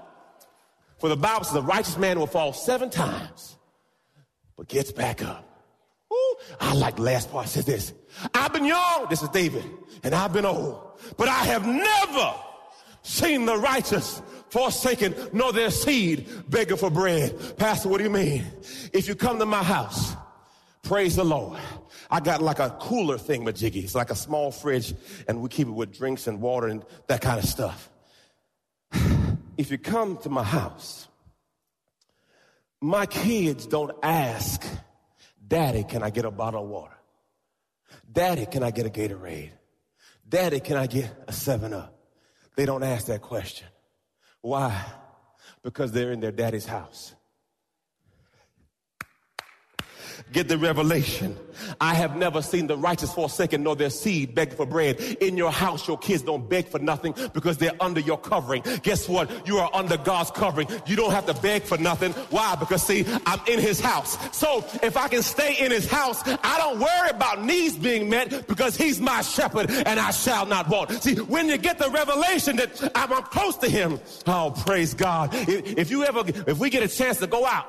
for 0.98 1.08
the 1.08 1.16
Bible 1.16 1.44
says 1.44 1.54
the 1.54 1.62
righteous 1.62 1.96
man 1.96 2.18
will 2.18 2.26
fall 2.26 2.52
seven 2.52 2.90
times 2.90 3.56
but 4.58 4.68
gets 4.68 4.90
back 4.90 5.22
up. 5.22 5.44
Ooh, 6.12 6.36
I 6.60 6.74
like 6.74 6.96
the 6.96 7.02
last 7.02 7.30
part 7.30 7.48
says 7.48 7.64
this. 7.64 7.94
I've 8.34 8.52
been 8.52 8.64
young, 8.64 9.06
this 9.08 9.22
is 9.22 9.28
David, 9.28 9.64
and 10.02 10.14
I've 10.14 10.32
been 10.32 10.44
old, 10.44 10.98
but 11.16 11.28
I 11.28 11.44
have 11.44 11.66
never 11.66 12.34
seen 13.02 13.46
the 13.46 13.56
righteous 13.56 14.20
forsaken, 14.50 15.14
nor 15.32 15.52
their 15.52 15.70
seed 15.70 16.28
begging 16.48 16.76
for 16.76 16.90
bread. 16.90 17.56
Pastor, 17.56 17.88
what 17.88 17.98
do 17.98 18.04
you 18.04 18.10
mean? 18.10 18.44
If 18.92 19.08
you 19.08 19.14
come 19.14 19.38
to 19.38 19.46
my 19.46 19.62
house, 19.62 20.14
praise 20.82 21.16
the 21.16 21.24
Lord. 21.24 21.58
I 22.10 22.20
got 22.20 22.40
like 22.40 22.58
a 22.58 22.70
cooler 22.80 23.18
thing 23.18 23.44
with 23.44 23.56
Jiggy. 23.56 23.80
It's 23.80 23.94
like 23.94 24.10
a 24.10 24.14
small 24.14 24.50
fridge, 24.50 24.94
and 25.26 25.42
we 25.42 25.48
keep 25.48 25.68
it 25.68 25.72
with 25.72 25.96
drinks 25.96 26.26
and 26.26 26.40
water 26.40 26.68
and 26.68 26.84
that 27.06 27.20
kind 27.20 27.38
of 27.38 27.44
stuff. 27.44 27.90
If 29.58 29.72
you 29.72 29.78
come 29.78 30.18
to 30.18 30.28
my 30.28 30.44
house, 30.44 31.08
my 32.80 33.06
kids 33.06 33.66
don't 33.66 33.90
ask, 34.04 34.64
Daddy, 35.44 35.82
can 35.82 36.04
I 36.04 36.10
get 36.10 36.24
a 36.24 36.30
bottle 36.30 36.62
of 36.62 36.68
water? 36.68 36.94
Daddy, 38.10 38.46
can 38.46 38.62
I 38.62 38.70
get 38.70 38.86
a 38.86 38.88
Gatorade? 38.88 39.50
Daddy, 40.28 40.60
can 40.60 40.76
I 40.76 40.86
get 40.86 41.12
a 41.26 41.32
7 41.32 41.72
Up? 41.72 41.98
They 42.54 42.66
don't 42.66 42.82
ask 42.82 43.06
that 43.06 43.22
question. 43.22 43.66
Why? 44.40 44.84
Because 45.62 45.92
they're 45.92 46.12
in 46.12 46.20
their 46.20 46.32
daddy's 46.32 46.66
house. 46.66 47.14
Get 50.32 50.48
the 50.48 50.58
revelation. 50.58 51.36
I 51.80 51.94
have 51.94 52.16
never 52.16 52.42
seen 52.42 52.66
the 52.66 52.76
righteous 52.76 53.12
forsaken 53.12 53.62
nor 53.62 53.76
their 53.76 53.90
seed 53.90 54.34
beg 54.34 54.52
for 54.52 54.66
bread. 54.66 55.00
In 55.20 55.36
your 55.36 55.50
house, 55.50 55.86
your 55.88 55.98
kids 55.98 56.22
don't 56.22 56.48
beg 56.48 56.68
for 56.68 56.78
nothing 56.78 57.14
because 57.32 57.58
they're 57.58 57.76
under 57.80 58.00
your 58.00 58.18
covering. 58.18 58.62
Guess 58.82 59.08
what? 59.08 59.46
You 59.46 59.58
are 59.58 59.70
under 59.72 59.96
God's 59.96 60.30
covering. 60.30 60.68
You 60.86 60.96
don't 60.96 61.12
have 61.12 61.26
to 61.26 61.34
beg 61.34 61.62
for 61.62 61.78
nothing. 61.78 62.12
Why? 62.30 62.54
Because 62.56 62.82
see, 62.82 63.04
I'm 63.26 63.40
in 63.46 63.58
his 63.58 63.80
house. 63.80 64.16
So 64.36 64.64
if 64.82 64.96
I 64.96 65.08
can 65.08 65.22
stay 65.22 65.56
in 65.58 65.70
his 65.70 65.88
house, 65.88 66.22
I 66.26 66.58
don't 66.58 66.78
worry 66.78 67.10
about 67.10 67.44
needs 67.44 67.76
being 67.76 68.08
met 68.08 68.46
because 68.46 68.76
he's 68.76 69.00
my 69.00 69.22
shepherd 69.22 69.70
and 69.70 70.00
I 70.00 70.10
shall 70.10 70.46
not 70.46 70.68
want. 70.68 70.90
See, 71.02 71.16
when 71.16 71.48
you 71.48 71.58
get 71.58 71.78
the 71.78 71.90
revelation 71.90 72.56
that 72.56 72.92
I'm, 72.94 73.12
I'm 73.12 73.22
close 73.24 73.56
to 73.58 73.68
him, 73.68 74.00
oh, 74.26 74.54
praise 74.64 74.94
God. 74.94 75.30
If, 75.34 75.78
if 75.78 75.90
you 75.90 76.04
ever, 76.04 76.22
if 76.26 76.58
we 76.58 76.70
get 76.70 76.82
a 76.82 76.88
chance 76.88 77.18
to 77.18 77.26
go 77.26 77.46
out, 77.46 77.66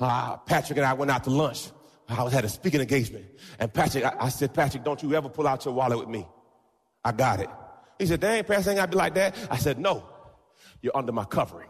uh, 0.00 0.36
Patrick 0.38 0.76
and 0.78 0.86
I 0.86 0.92
went 0.94 1.10
out 1.10 1.24
to 1.24 1.30
lunch. 1.30 1.68
I 2.08 2.22
was 2.22 2.32
had 2.32 2.44
a 2.44 2.48
speaking 2.48 2.80
engagement. 2.80 3.26
And 3.58 3.72
Patrick, 3.72 4.04
I, 4.04 4.14
I, 4.18 4.28
said, 4.30 4.54
Patrick, 4.54 4.82
don't 4.82 5.02
you 5.02 5.14
ever 5.14 5.28
pull 5.28 5.46
out 5.46 5.64
your 5.64 5.74
wallet 5.74 5.98
with 5.98 6.08
me. 6.08 6.26
I 7.04 7.12
got 7.12 7.40
it. 7.40 7.50
He 7.98 8.06
said, 8.06 8.20
dang, 8.20 8.44
Pastor, 8.44 8.70
ain't 8.70 8.78
gotta 8.78 8.90
be 8.90 8.96
like 8.96 9.14
that. 9.14 9.36
I 9.50 9.58
said, 9.58 9.78
no, 9.78 10.08
you're 10.80 10.96
under 10.96 11.12
my 11.12 11.24
covering. 11.24 11.68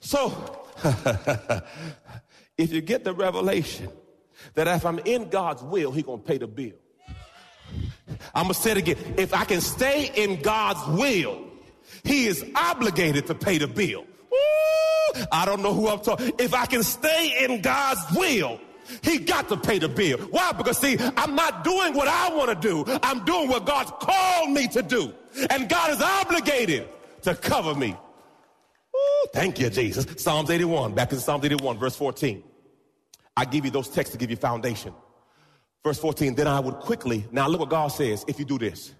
so, 0.00 0.66
if 2.58 2.72
you 2.72 2.80
get 2.80 3.04
the 3.04 3.14
revelation 3.14 3.88
that 4.54 4.66
if 4.66 4.84
I'm 4.84 4.98
in 5.00 5.28
God's 5.28 5.62
will, 5.62 5.92
He 5.92 6.02
gonna 6.02 6.22
pay 6.22 6.38
the 6.38 6.46
bill. 6.46 6.72
I'm 8.34 8.44
gonna 8.44 8.54
say 8.54 8.72
it 8.72 8.76
again. 8.78 8.96
If 9.16 9.32
I 9.32 9.44
can 9.44 9.60
stay 9.60 10.10
in 10.14 10.42
God's 10.42 10.86
will, 10.98 11.44
He 12.02 12.26
is 12.26 12.44
obligated 12.54 13.26
to 13.28 13.34
pay 13.34 13.58
the 13.58 13.68
bill. 13.68 14.04
Woo! 14.30 14.73
I 15.30 15.44
don't 15.44 15.62
know 15.62 15.74
who 15.74 15.88
I'm 15.88 16.00
talking. 16.00 16.32
If 16.38 16.54
I 16.54 16.66
can 16.66 16.82
stay 16.82 17.44
in 17.44 17.60
God's 17.60 18.00
will, 18.16 18.60
he 19.02 19.18
got 19.18 19.48
to 19.48 19.56
pay 19.56 19.78
the 19.78 19.88
bill. 19.88 20.18
Why? 20.18 20.52
Because 20.52 20.78
see, 20.78 20.96
I'm 21.16 21.34
not 21.34 21.64
doing 21.64 21.94
what 21.94 22.08
I 22.08 22.34
want 22.34 22.50
to 22.50 22.68
do. 22.68 22.84
I'm 23.02 23.24
doing 23.24 23.48
what 23.48 23.66
God's 23.66 23.90
called 24.00 24.50
me 24.50 24.68
to 24.68 24.82
do. 24.82 25.12
And 25.50 25.68
God 25.68 25.90
is 25.90 26.00
obligated 26.00 26.88
to 27.22 27.34
cover 27.34 27.74
me. 27.74 27.96
Ooh, 28.94 29.28
thank 29.32 29.58
you, 29.58 29.70
Jesus. 29.70 30.06
Psalms 30.22 30.50
81, 30.50 30.94
back 30.94 31.12
in 31.12 31.18
Psalms 31.18 31.44
81, 31.44 31.78
verse 31.78 31.96
14. 31.96 32.42
I 33.36 33.44
give 33.44 33.64
you 33.64 33.70
those 33.70 33.88
texts 33.88 34.12
to 34.12 34.18
give 34.18 34.30
you 34.30 34.36
foundation. 34.36 34.94
Verse 35.82 35.98
14, 35.98 36.34
then 36.34 36.46
I 36.46 36.60
would 36.60 36.76
quickly, 36.76 37.26
now 37.30 37.48
look 37.48 37.60
what 37.60 37.68
God 37.68 37.88
says 37.88 38.24
if 38.28 38.38
you 38.38 38.44
do 38.44 38.58
this. 38.58 38.94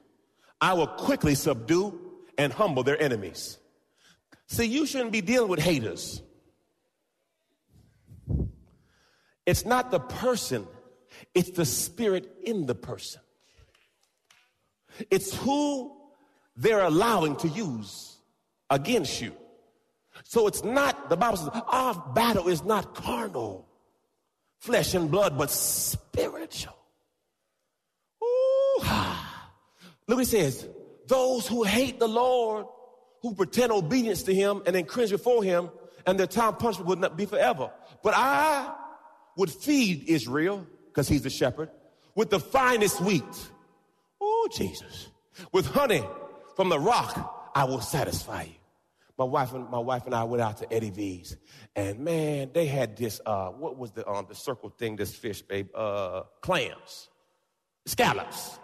I 0.61 0.73
will 0.75 0.87
quickly 0.87 1.35
subdue 1.35 1.99
and 2.37 2.53
humble 2.53 2.83
their 2.83 3.01
enemies. 3.01 3.59
See, 4.47 4.67
you 4.67 4.87
shouldn't 4.87 5.13
be 5.13 5.21
dealing 5.21 5.49
with 5.49 5.61
haters. 5.61 6.23
It's 9.47 9.65
not 9.65 9.91
the 9.91 10.01
person, 10.01 10.67
it's 11.35 11.51
the 11.51 11.67
spirit 11.67 12.31
in 12.45 12.67
the 12.67 12.75
person. 12.75 13.21
It's 15.11 15.35
who 15.37 15.97
they're 16.57 16.83
allowing 16.83 17.37
to 17.37 17.49
use 17.49 18.17
against 18.71 19.21
you. 19.21 19.35
So 20.23 20.47
it's 20.47 20.63
not, 20.63 21.11
the 21.11 21.17
Bible 21.17 21.37
says, 21.37 21.51
our 21.53 21.95
battle 22.15 22.49
is 22.49 22.65
not 22.65 22.95
carnal, 22.95 23.69
flesh 24.61 24.95
and 24.95 25.11
blood, 25.11 25.37
but 25.37 25.51
spiritual. 25.51 26.77
Ooh. 28.23 28.83
Look 30.07 30.17
what 30.17 30.19
he 30.19 30.25
says. 30.25 30.67
Those 31.07 31.47
who 31.47 31.65
hate 31.65 31.99
the 31.99 32.09
Lord, 32.09 32.67
who 33.25 33.35
pretend 33.35 33.73
obedience 33.73 34.23
to 34.23 34.35
him 34.35 34.63
and 34.67 34.77
then 34.77 34.85
cringe 34.85 35.09
before 35.09 35.43
him, 35.43 35.71
and 36.07 36.21
their 36.21 36.27
time 36.27 36.55
punishment 36.57 36.87
would 36.87 36.99
not 36.99 37.17
be 37.17 37.25
forever. 37.25 37.71
But 38.03 38.13
I 38.15 38.71
would 39.39 39.51
feed 39.51 40.05
Israel, 40.11 40.67
because 40.89 41.09
he's 41.09 41.23
the 41.23 41.31
shepherd, 41.31 41.71
with 42.15 42.29
the 42.29 42.39
finest 42.39 43.01
wheat. 43.01 43.23
Oh, 44.21 44.49
Jesus. 44.55 45.09
With 45.53 45.65
honey 45.65 46.05
from 46.55 46.69
the 46.69 46.79
rock, 46.79 47.51
I 47.55 47.65
will 47.65 47.81
satisfy 47.81 48.43
you. 48.43 48.55
My 49.17 49.25
wife 49.25 49.55
and 49.55 49.71
my 49.71 49.79
wife 49.79 50.05
and 50.05 50.15
I 50.15 50.25
went 50.25 50.43
out 50.43 50.59
to 50.59 50.71
Eddie 50.71 50.91
V's, 50.91 51.39
and 51.75 52.01
man, 52.01 52.51
they 52.53 52.67
had 52.67 52.95
this. 52.95 53.23
Uh, 53.25 53.49
what 53.51 53.79
was 53.79 53.93
the 53.93 54.07
um 54.07 54.27
the 54.29 54.35
circle 54.35 54.69
thing? 54.69 54.97
This 54.97 55.15
fish, 55.15 55.41
babe. 55.41 55.69
Uh, 55.75 56.25
clams, 56.43 57.09
scallops. 57.87 58.59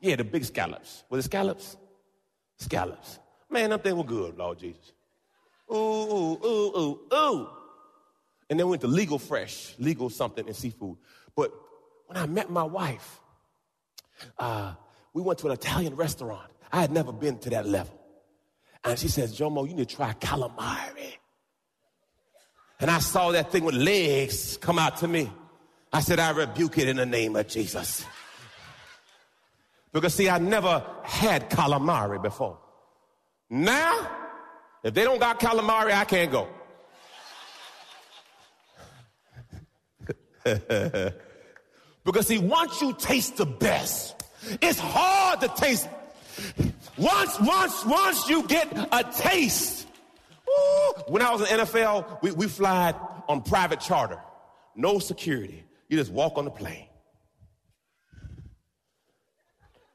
Yeah, 0.00 0.16
the 0.16 0.24
big 0.24 0.44
scallops. 0.44 1.04
Was 1.10 1.26
it 1.26 1.28
scallops? 1.28 1.76
Scallops. 2.58 3.18
Man, 3.50 3.70
them 3.70 3.80
things 3.80 3.96
were 3.96 4.04
good, 4.04 4.36
Lord 4.36 4.58
Jesus. 4.58 4.92
Ooh, 5.70 5.74
ooh, 5.74 6.38
ooh, 6.44 6.78
ooh, 6.78 7.00
ooh. 7.14 7.48
And 8.50 8.58
then 8.58 8.66
we 8.66 8.70
went 8.70 8.82
to 8.82 8.88
Legal 8.88 9.18
Fresh, 9.18 9.74
Legal 9.78 10.10
something 10.10 10.46
in 10.46 10.54
seafood. 10.54 10.96
But 11.36 11.52
when 12.06 12.16
I 12.16 12.26
met 12.26 12.50
my 12.50 12.62
wife, 12.62 13.20
uh, 14.38 14.74
we 15.12 15.22
went 15.22 15.38
to 15.40 15.46
an 15.46 15.52
Italian 15.52 15.96
restaurant. 15.96 16.50
I 16.72 16.80
had 16.80 16.90
never 16.90 17.12
been 17.12 17.38
to 17.38 17.50
that 17.50 17.66
level. 17.66 17.98
And 18.84 18.98
she 18.98 19.08
says, 19.08 19.38
Jomo, 19.38 19.68
you 19.68 19.74
need 19.74 19.88
to 19.88 19.96
try 19.96 20.12
calamari. 20.14 21.16
And 22.80 22.90
I 22.90 23.00
saw 23.00 23.32
that 23.32 23.50
thing 23.50 23.64
with 23.64 23.74
legs 23.74 24.56
come 24.58 24.78
out 24.78 24.98
to 24.98 25.08
me. 25.08 25.30
I 25.92 26.00
said, 26.00 26.18
I 26.18 26.30
rebuke 26.30 26.78
it 26.78 26.88
in 26.88 26.96
the 26.96 27.06
name 27.06 27.34
of 27.36 27.48
Jesus. 27.48 28.04
Because 29.92 30.14
see, 30.14 30.28
I 30.28 30.38
never 30.38 30.84
had 31.02 31.50
calamari 31.50 32.22
before. 32.22 32.58
Now, 33.50 34.10
if 34.82 34.94
they 34.94 35.04
don't 35.04 35.18
got 35.18 35.40
calamari, 35.40 35.92
I 35.92 36.04
can't 36.04 36.30
go. 36.30 36.48
because 42.04 42.26
see, 42.26 42.38
once 42.38 42.80
you 42.80 42.94
taste 42.94 43.36
the 43.36 43.46
best, 43.46 44.22
it's 44.62 44.78
hard 44.78 45.40
to 45.40 45.48
taste. 45.48 45.88
Once, 46.96 47.38
once, 47.40 47.84
once 47.84 48.28
you 48.28 48.46
get 48.46 48.68
a 48.92 49.04
taste. 49.12 49.86
When 51.06 51.22
I 51.22 51.32
was 51.32 51.40
in 51.50 51.58
NFL, 51.58 52.22
we, 52.22 52.32
we 52.32 52.48
fly 52.48 52.94
on 53.28 53.42
private 53.42 53.80
charter. 53.80 54.18
No 54.74 54.98
security. 54.98 55.64
You 55.88 55.98
just 55.98 56.12
walk 56.12 56.38
on 56.38 56.44
the 56.44 56.50
plane. 56.50 56.86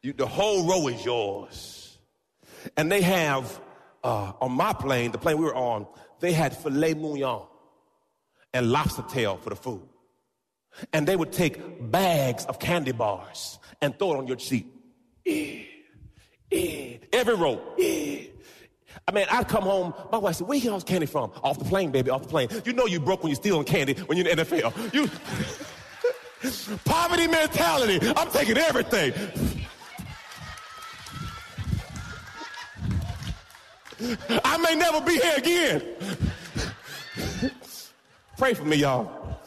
You, 0.02 0.14
the 0.14 0.28
whole 0.28 0.68
row 0.68 0.88
is 0.88 1.04
yours. 1.04 1.83
And 2.78 2.92
they 2.92 3.02
have, 3.02 3.60
uh, 4.04 4.34
on 4.42 4.52
my 4.52 4.74
plane, 4.74 5.12
the 5.12 5.18
plane 5.18 5.38
we 5.38 5.46
were 5.46 5.56
on, 5.56 5.88
they 6.20 6.32
had 6.32 6.56
filet 6.56 6.94
mignon 6.94 7.44
and 8.54 8.72
lobster 8.72 9.04
tail 9.04 9.38
for 9.38 9.50
the 9.50 9.56
food. 9.56 9.88
And 10.92 11.08
they 11.08 11.16
would 11.16 11.32
take 11.32 11.92
bags 11.92 12.46
of 12.46 12.60
candy 12.60 12.92
bars 12.92 13.60
and 13.82 13.98
throw 13.98 14.14
it 14.14 14.18
on 14.18 14.28
your 14.28 14.40
seat. 14.40 14.68
Eh, 15.26 15.64
eh, 16.52 16.98
every 17.12 17.36
row. 17.36 17.62
Eh. 17.80 18.26
I 19.08 19.12
mean, 19.12 19.26
I'd 19.30 19.48
come 19.48 19.64
home, 19.64 19.94
my 20.12 20.18
wife 20.18 20.36
said, 20.38 20.48
where 20.48 20.58
you 20.58 20.72
all 20.72 20.78
this 20.78 20.84
candy 20.84 21.06
from? 21.06 21.32
Off 21.44 21.60
the 21.60 21.66
plane, 21.66 21.92
baby, 21.92 22.10
off 22.10 22.24
the 22.24 22.30
plane. 22.30 22.48
You 22.66 22.74
know 22.74 22.86
you 22.86 23.00
broke 23.00 23.24
when 23.24 23.32
you're 23.32 23.36
stealing 23.36 23.66
candy 23.66 23.94
when 23.94 24.18
you're 24.18 24.28
in 24.28 24.38
the 24.38 24.46
NFL. 24.46 24.94
You, 24.94 25.10
poverty 26.86 27.28
mentality. 27.28 28.00
I'm 28.16 28.30
taking 28.32 28.58
everything. 28.58 29.14
I 34.44 34.58
may 34.58 34.76
never 34.76 35.02
be 35.02 35.14
here 35.14 35.34
again. 35.38 35.82
Pray 38.38 38.54
for 38.54 38.66
me, 38.66 38.78
y'all. 38.78 39.40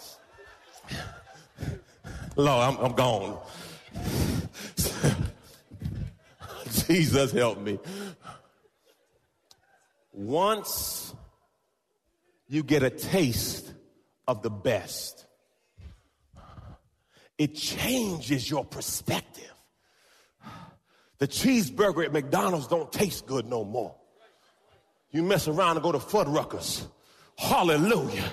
Lord, 2.36 2.74
I'm, 2.74 2.76
I'm 2.84 2.92
gone. 2.92 3.38
Jesus 6.86 7.32
help 7.32 7.58
me. 7.58 7.78
Once 10.12 11.14
you 12.48 12.62
get 12.62 12.82
a 12.82 12.90
taste 12.90 13.72
of 14.28 14.42
the 14.42 14.50
best, 14.50 15.26
it 17.36 17.54
changes 17.54 18.48
your 18.48 18.64
perspective. 18.64 19.52
The 21.18 21.28
cheeseburger 21.28 22.04
at 22.04 22.12
McDonald's 22.12 22.66
don't 22.66 22.92
taste 22.92 23.26
good 23.26 23.46
no 23.46 23.64
more. 23.64 23.96
You 25.10 25.22
mess 25.22 25.48
around 25.48 25.76
and 25.76 25.82
go 25.82 25.92
to 25.92 25.98
Fuddruckers. 25.98 26.86
Hallelujah. 27.36 28.24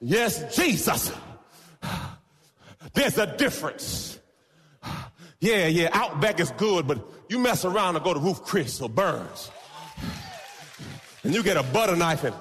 Yes, 0.00 0.54
Jesus. 0.54 1.12
There's 2.94 3.18
a 3.18 3.36
difference. 3.36 4.18
Yeah, 5.40 5.66
yeah, 5.66 5.90
Outback 5.92 6.40
is 6.40 6.50
good, 6.52 6.86
but 6.86 6.98
you 7.28 7.38
mess 7.38 7.64
around 7.64 7.96
and 7.96 8.04
go 8.04 8.14
to 8.14 8.20
Ruth's 8.20 8.40
Chris 8.40 8.80
or 8.80 8.88
Bern's. 8.88 9.50
And 11.22 11.34
you 11.34 11.42
get 11.42 11.56
a 11.56 11.62
butter 11.62 11.96
knife 11.96 12.24
and 12.24 12.34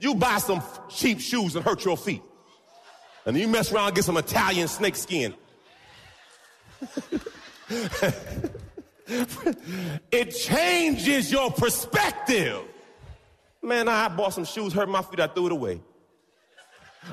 you 0.00 0.14
buy 0.14 0.38
some 0.38 0.62
cheap 0.88 1.20
shoes 1.20 1.56
and 1.56 1.64
hurt 1.64 1.84
your 1.84 1.96
feet. 1.96 2.22
And 3.26 3.36
you 3.36 3.48
mess 3.48 3.72
around 3.72 3.88
and 3.88 3.96
get 3.96 4.04
some 4.04 4.16
Italian 4.16 4.68
snake 4.68 4.96
skin. 4.96 5.34
it 10.10 10.30
changes 10.30 11.30
your 11.30 11.50
perspective. 11.50 12.62
Man, 13.62 13.88
I 13.88 14.08
bought 14.08 14.34
some 14.34 14.44
shoes, 14.44 14.72
hurt 14.72 14.88
my 14.88 15.02
feet, 15.02 15.20
I 15.20 15.26
threw 15.26 15.46
it 15.46 15.52
away. 15.52 15.80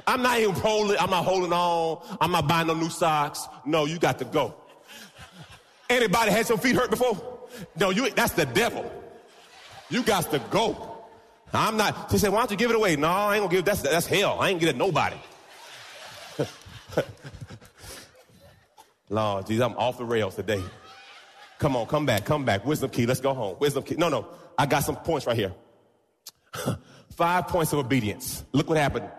I'm 0.08 0.22
not 0.22 0.40
even 0.40 0.56
holding, 0.56 0.98
I'm 0.98 1.10
not 1.10 1.26
holding 1.26 1.54
on. 1.54 2.18
I'm 2.20 2.32
not 2.32 2.48
buying 2.48 2.68
no 2.68 2.74
new 2.74 2.90
socks. 2.90 3.48
No, 3.66 3.86
you 3.86 4.00
got 4.00 4.20
to 4.20 4.26
go. 4.26 4.56
Anybody 5.90 6.32
had 6.32 6.46
some 6.46 6.58
feet 6.58 6.76
hurt 6.76 6.90
before? 6.90 7.40
No, 7.78 7.90
you 7.90 8.10
that's 8.12 8.34
the 8.34 8.46
devil. 8.46 8.90
You 9.90 10.04
got 10.04 10.32
to 10.32 10.40
go. 10.50 10.88
I'm 11.54 11.76
not. 11.76 12.10
She 12.10 12.18
said, 12.18 12.32
why 12.32 12.40
don't 12.40 12.52
you 12.52 12.58
give 12.58 12.70
it 12.70 12.76
away? 12.78 12.96
No, 12.96 13.10
I 13.10 13.36
ain't 13.36 13.44
gonna 13.44 13.54
give. 13.54 13.66
That's, 13.66 13.82
that's 13.82 14.08
hell. 14.08 14.40
I 14.40 14.50
ain't 14.50 14.60
get 14.60 14.70
it 14.70 14.78
nobody. 14.78 15.18
Lord, 19.12 19.46
Jesus, 19.46 19.62
I'm 19.62 19.74
off 19.74 19.98
the 19.98 20.06
rails 20.06 20.36
today. 20.36 20.64
Come 21.60 21.76
on, 21.76 21.86
come 21.86 22.06
back, 22.06 22.24
come 22.24 22.46
back. 22.46 22.66
Wisdom 22.66 22.90
key, 22.90 23.06
let's 23.06 23.20
go 23.20 23.34
home. 23.34 23.58
Wisdom 23.60 23.84
key. 23.84 23.96
No, 23.96 24.08
no, 24.08 24.26
I 24.58 24.66
got 24.66 24.86
some 24.86 24.96
points 24.96 25.28
right 25.28 25.36
here. 25.36 25.54
Five 27.18 27.50
points 27.50 27.74
of 27.74 27.80
obedience. 27.80 28.46
Look 28.54 28.70
what 28.70 28.78
happened. 28.78 29.12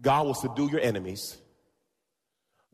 God 0.00 0.26
will 0.26 0.34
subdue 0.34 0.68
your 0.72 0.80
enemies. 0.80 1.36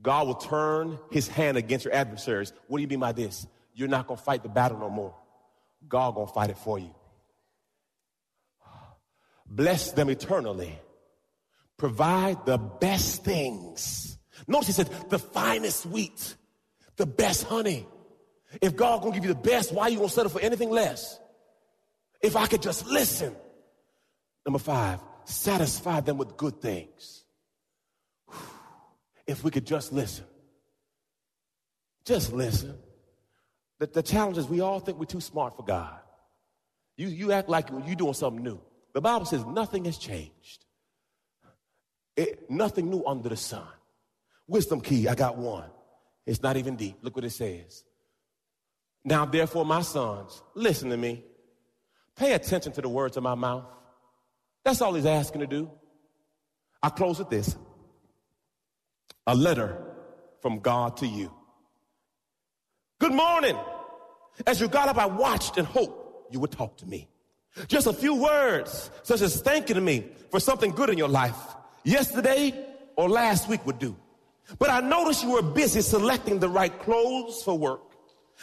God 0.00 0.26
will 0.26 0.34
turn 0.36 0.98
his 1.10 1.28
hand 1.28 1.58
against 1.58 1.84
your 1.84 1.94
adversaries. 1.94 2.54
What 2.66 2.78
do 2.78 2.82
you 2.82 2.88
mean 2.88 3.00
by 3.00 3.12
this? 3.12 3.46
You're 3.74 3.88
not 3.88 4.06
going 4.06 4.16
to 4.16 4.24
fight 4.24 4.42
the 4.42 4.48
battle 4.48 4.78
no 4.78 4.88
more. 4.88 5.14
God 5.86 6.14
going 6.14 6.28
to 6.28 6.32
fight 6.32 6.48
it 6.48 6.56
for 6.56 6.78
you. 6.78 6.94
Bless 9.46 9.92
them 9.92 10.08
eternally. 10.08 10.78
Provide 11.76 12.46
the 12.46 12.56
best 12.56 13.22
things. 13.22 14.11
Notice 14.46 14.66
he 14.68 14.72
said 14.72 14.90
the 15.10 15.18
finest 15.18 15.86
wheat, 15.86 16.36
the 16.96 17.06
best 17.06 17.44
honey. 17.44 17.86
If 18.60 18.76
God 18.76 19.02
gonna 19.02 19.14
give 19.14 19.24
you 19.24 19.32
the 19.32 19.40
best, 19.40 19.72
why 19.72 19.88
you 19.88 19.96
gonna 19.96 20.08
settle 20.08 20.30
for 20.30 20.40
anything 20.40 20.70
less? 20.70 21.18
If 22.20 22.36
I 22.36 22.46
could 22.46 22.62
just 22.62 22.86
listen. 22.86 23.34
Number 24.44 24.58
five, 24.58 25.00
satisfy 25.24 26.00
them 26.00 26.18
with 26.18 26.36
good 26.36 26.60
things. 26.60 27.24
If 29.26 29.44
we 29.44 29.50
could 29.50 29.66
just 29.66 29.92
listen. 29.92 30.24
Just 32.04 32.32
listen. 32.32 32.76
The, 33.78 33.86
the 33.86 34.02
challenge 34.02 34.38
is 34.38 34.48
we 34.48 34.60
all 34.60 34.80
think 34.80 34.98
we're 34.98 35.04
too 35.04 35.20
smart 35.20 35.56
for 35.56 35.64
God. 35.64 35.98
You, 36.96 37.08
you 37.08 37.32
act 37.32 37.48
like 37.48 37.68
you're 37.70 37.94
doing 37.94 38.14
something 38.14 38.42
new. 38.42 38.60
The 38.92 39.00
Bible 39.00 39.24
says 39.24 39.44
nothing 39.46 39.84
has 39.86 39.96
changed. 39.96 40.64
It, 42.16 42.50
nothing 42.50 42.90
new 42.90 43.04
under 43.06 43.28
the 43.28 43.36
sun. 43.36 43.66
Wisdom 44.46 44.80
key, 44.80 45.08
I 45.08 45.14
got 45.14 45.36
one. 45.36 45.70
It's 46.26 46.42
not 46.42 46.56
even 46.56 46.76
deep. 46.76 46.98
Look 47.02 47.16
what 47.16 47.24
it 47.24 47.30
says. 47.30 47.84
Now, 49.04 49.24
therefore, 49.24 49.64
my 49.64 49.82
sons, 49.82 50.42
listen 50.54 50.90
to 50.90 50.96
me. 50.96 51.24
Pay 52.16 52.32
attention 52.32 52.72
to 52.72 52.82
the 52.82 52.88
words 52.88 53.16
of 53.16 53.22
my 53.22 53.34
mouth. 53.34 53.64
That's 54.64 54.80
all 54.80 54.94
he's 54.94 55.06
asking 55.06 55.40
to 55.40 55.46
do. 55.46 55.70
I 56.82 56.88
close 56.88 57.18
with 57.18 57.30
this 57.30 57.56
a 59.26 59.34
letter 59.34 59.78
from 60.40 60.58
God 60.58 60.96
to 60.98 61.06
you. 61.06 61.32
Good 62.98 63.12
morning. 63.12 63.56
As 64.46 64.60
you 64.60 64.68
got 64.68 64.88
up, 64.88 64.98
I 64.98 65.06
watched 65.06 65.58
and 65.58 65.66
hoped 65.66 66.32
you 66.32 66.40
would 66.40 66.50
talk 66.50 66.76
to 66.78 66.86
me. 66.86 67.08
Just 67.68 67.86
a 67.86 67.92
few 67.92 68.14
words, 68.14 68.90
such 69.02 69.20
as 69.20 69.40
thanking 69.40 69.84
me 69.84 70.06
for 70.30 70.40
something 70.40 70.70
good 70.70 70.88
in 70.88 70.96
your 70.96 71.08
life, 71.08 71.36
yesterday 71.84 72.54
or 72.96 73.08
last 73.08 73.48
week 73.48 73.64
would 73.66 73.78
do. 73.78 73.96
But 74.58 74.70
I 74.70 74.80
noticed 74.80 75.22
you 75.22 75.32
were 75.32 75.42
busy 75.42 75.80
selecting 75.80 76.38
the 76.38 76.48
right 76.48 76.76
clothes 76.80 77.42
for 77.42 77.56
work. 77.56 77.80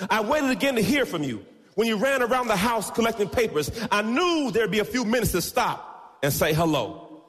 I 0.10 0.22
waited 0.22 0.50
again 0.50 0.76
to 0.76 0.82
hear 0.82 1.06
from 1.06 1.24
you. 1.24 1.46
When 1.76 1.88
you 1.88 1.98
ran 1.98 2.22
around 2.22 2.48
the 2.48 2.56
house 2.56 2.90
collecting 2.92 3.30
papers, 3.30 3.72
I 3.92 4.02
knew 4.02 4.52
there'd 4.52 4.72
be 4.72 4.80
a 4.80 4.86
few 4.86 5.06
minutes 5.06 5.32
to 5.34 5.42
stop 5.42 6.18
and 6.24 6.34
say 6.34 6.54
hello. 6.54 7.24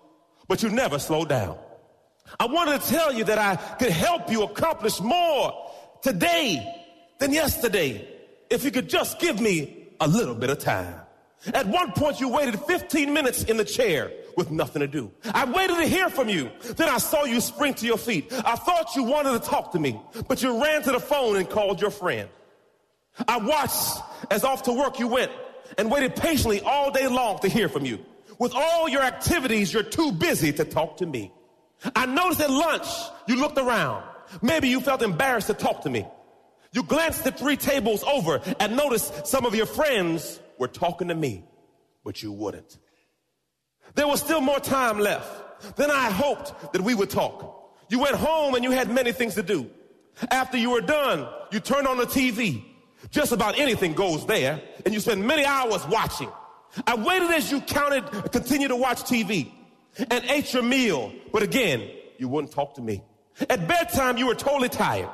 But 0.48 0.62
you 0.62 0.70
never 0.70 0.98
slowed 0.98 1.28
down. 1.28 1.58
I 2.38 2.46
wanted 2.46 2.80
to 2.80 2.88
tell 2.88 3.12
you 3.12 3.24
that 3.24 3.38
I 3.38 3.56
could 3.76 3.90
help 3.90 4.30
you 4.30 4.42
accomplish 4.42 5.00
more 5.00 5.70
today 6.02 6.64
than 7.18 7.32
yesterday 7.32 8.08
if 8.48 8.64
you 8.64 8.70
could 8.70 8.88
just 8.88 9.18
give 9.18 9.40
me 9.40 9.88
a 10.00 10.08
little 10.08 10.34
bit 10.34 10.50
of 10.50 10.58
time. 10.58 10.94
At 11.54 11.66
one 11.66 11.92
point, 11.92 12.20
you 12.20 12.28
waited 12.28 12.60
15 12.60 13.12
minutes 13.12 13.44
in 13.44 13.56
the 13.56 13.64
chair 13.64 14.12
with 14.36 14.50
nothing 14.50 14.80
to 14.80 14.86
do. 14.86 15.10
I 15.32 15.44
waited 15.44 15.76
to 15.76 15.86
hear 15.86 16.10
from 16.10 16.28
you. 16.28 16.50
Then 16.76 16.88
I 16.88 16.98
saw 16.98 17.24
you 17.24 17.40
spring 17.40 17.74
to 17.74 17.86
your 17.86 17.96
feet. 17.96 18.32
I 18.32 18.56
thought 18.56 18.94
you 18.94 19.04
wanted 19.04 19.42
to 19.42 19.48
talk 19.48 19.72
to 19.72 19.78
me, 19.78 20.00
but 20.28 20.42
you 20.42 20.62
ran 20.62 20.82
to 20.82 20.92
the 20.92 21.00
phone 21.00 21.36
and 21.36 21.48
called 21.48 21.80
your 21.80 21.90
friend. 21.90 22.28
I 23.26 23.38
watched 23.38 24.02
as 24.30 24.44
off 24.44 24.64
to 24.64 24.72
work 24.72 24.98
you 24.98 25.08
went 25.08 25.32
and 25.78 25.90
waited 25.90 26.16
patiently 26.16 26.60
all 26.60 26.90
day 26.90 27.08
long 27.08 27.38
to 27.40 27.48
hear 27.48 27.68
from 27.68 27.84
you. 27.84 28.04
With 28.38 28.54
all 28.54 28.88
your 28.88 29.02
activities, 29.02 29.72
you're 29.72 29.82
too 29.82 30.12
busy 30.12 30.52
to 30.52 30.64
talk 30.64 30.98
to 30.98 31.06
me. 31.06 31.32
I 31.96 32.06
noticed 32.06 32.40
at 32.40 32.50
lunch 32.50 32.86
you 33.26 33.36
looked 33.36 33.58
around. 33.58 34.04
Maybe 34.42 34.68
you 34.68 34.80
felt 34.80 35.02
embarrassed 35.02 35.48
to 35.48 35.54
talk 35.54 35.82
to 35.82 35.90
me. 35.90 36.06
You 36.72 36.82
glanced 36.84 37.26
at 37.26 37.38
three 37.38 37.56
tables 37.56 38.04
over 38.04 38.40
and 38.60 38.76
noticed 38.76 39.26
some 39.26 39.44
of 39.44 39.54
your 39.54 39.66
friends 39.66 40.40
were 40.60 40.68
talking 40.68 41.08
to 41.08 41.14
me, 41.14 41.42
but 42.04 42.22
you 42.22 42.30
wouldn't. 42.30 42.78
There 43.94 44.06
was 44.06 44.20
still 44.20 44.40
more 44.40 44.60
time 44.60 45.00
left. 45.00 45.76
Then 45.76 45.90
I 45.90 46.10
hoped 46.10 46.72
that 46.72 46.82
we 46.82 46.94
would 46.94 47.10
talk. 47.10 47.74
You 47.88 47.98
went 47.98 48.14
home 48.14 48.54
and 48.54 48.62
you 48.62 48.70
had 48.70 48.88
many 48.90 49.10
things 49.10 49.34
to 49.34 49.42
do. 49.42 49.68
After 50.30 50.56
you 50.56 50.70
were 50.70 50.82
done, 50.82 51.26
you 51.50 51.60
turned 51.60 51.88
on 51.88 51.96
the 51.96 52.04
TV. 52.04 52.62
Just 53.10 53.32
about 53.32 53.58
anything 53.58 53.94
goes 53.94 54.26
there, 54.26 54.60
and 54.84 54.92
you 54.92 55.00
spend 55.00 55.26
many 55.26 55.44
hours 55.44 55.86
watching. 55.88 56.30
I 56.86 56.94
waited 56.94 57.30
as 57.30 57.50
you 57.50 57.62
counted, 57.62 58.04
continued 58.30 58.68
to 58.68 58.76
watch 58.76 59.02
TV, 59.02 59.50
and 60.10 60.22
ate 60.26 60.52
your 60.52 60.62
meal, 60.62 61.12
but 61.32 61.42
again, 61.42 61.90
you 62.18 62.28
wouldn't 62.28 62.52
talk 62.52 62.74
to 62.74 62.82
me. 62.82 63.02
At 63.48 63.66
bedtime, 63.66 64.18
you 64.18 64.26
were 64.26 64.34
totally 64.34 64.68
tired. 64.68 65.08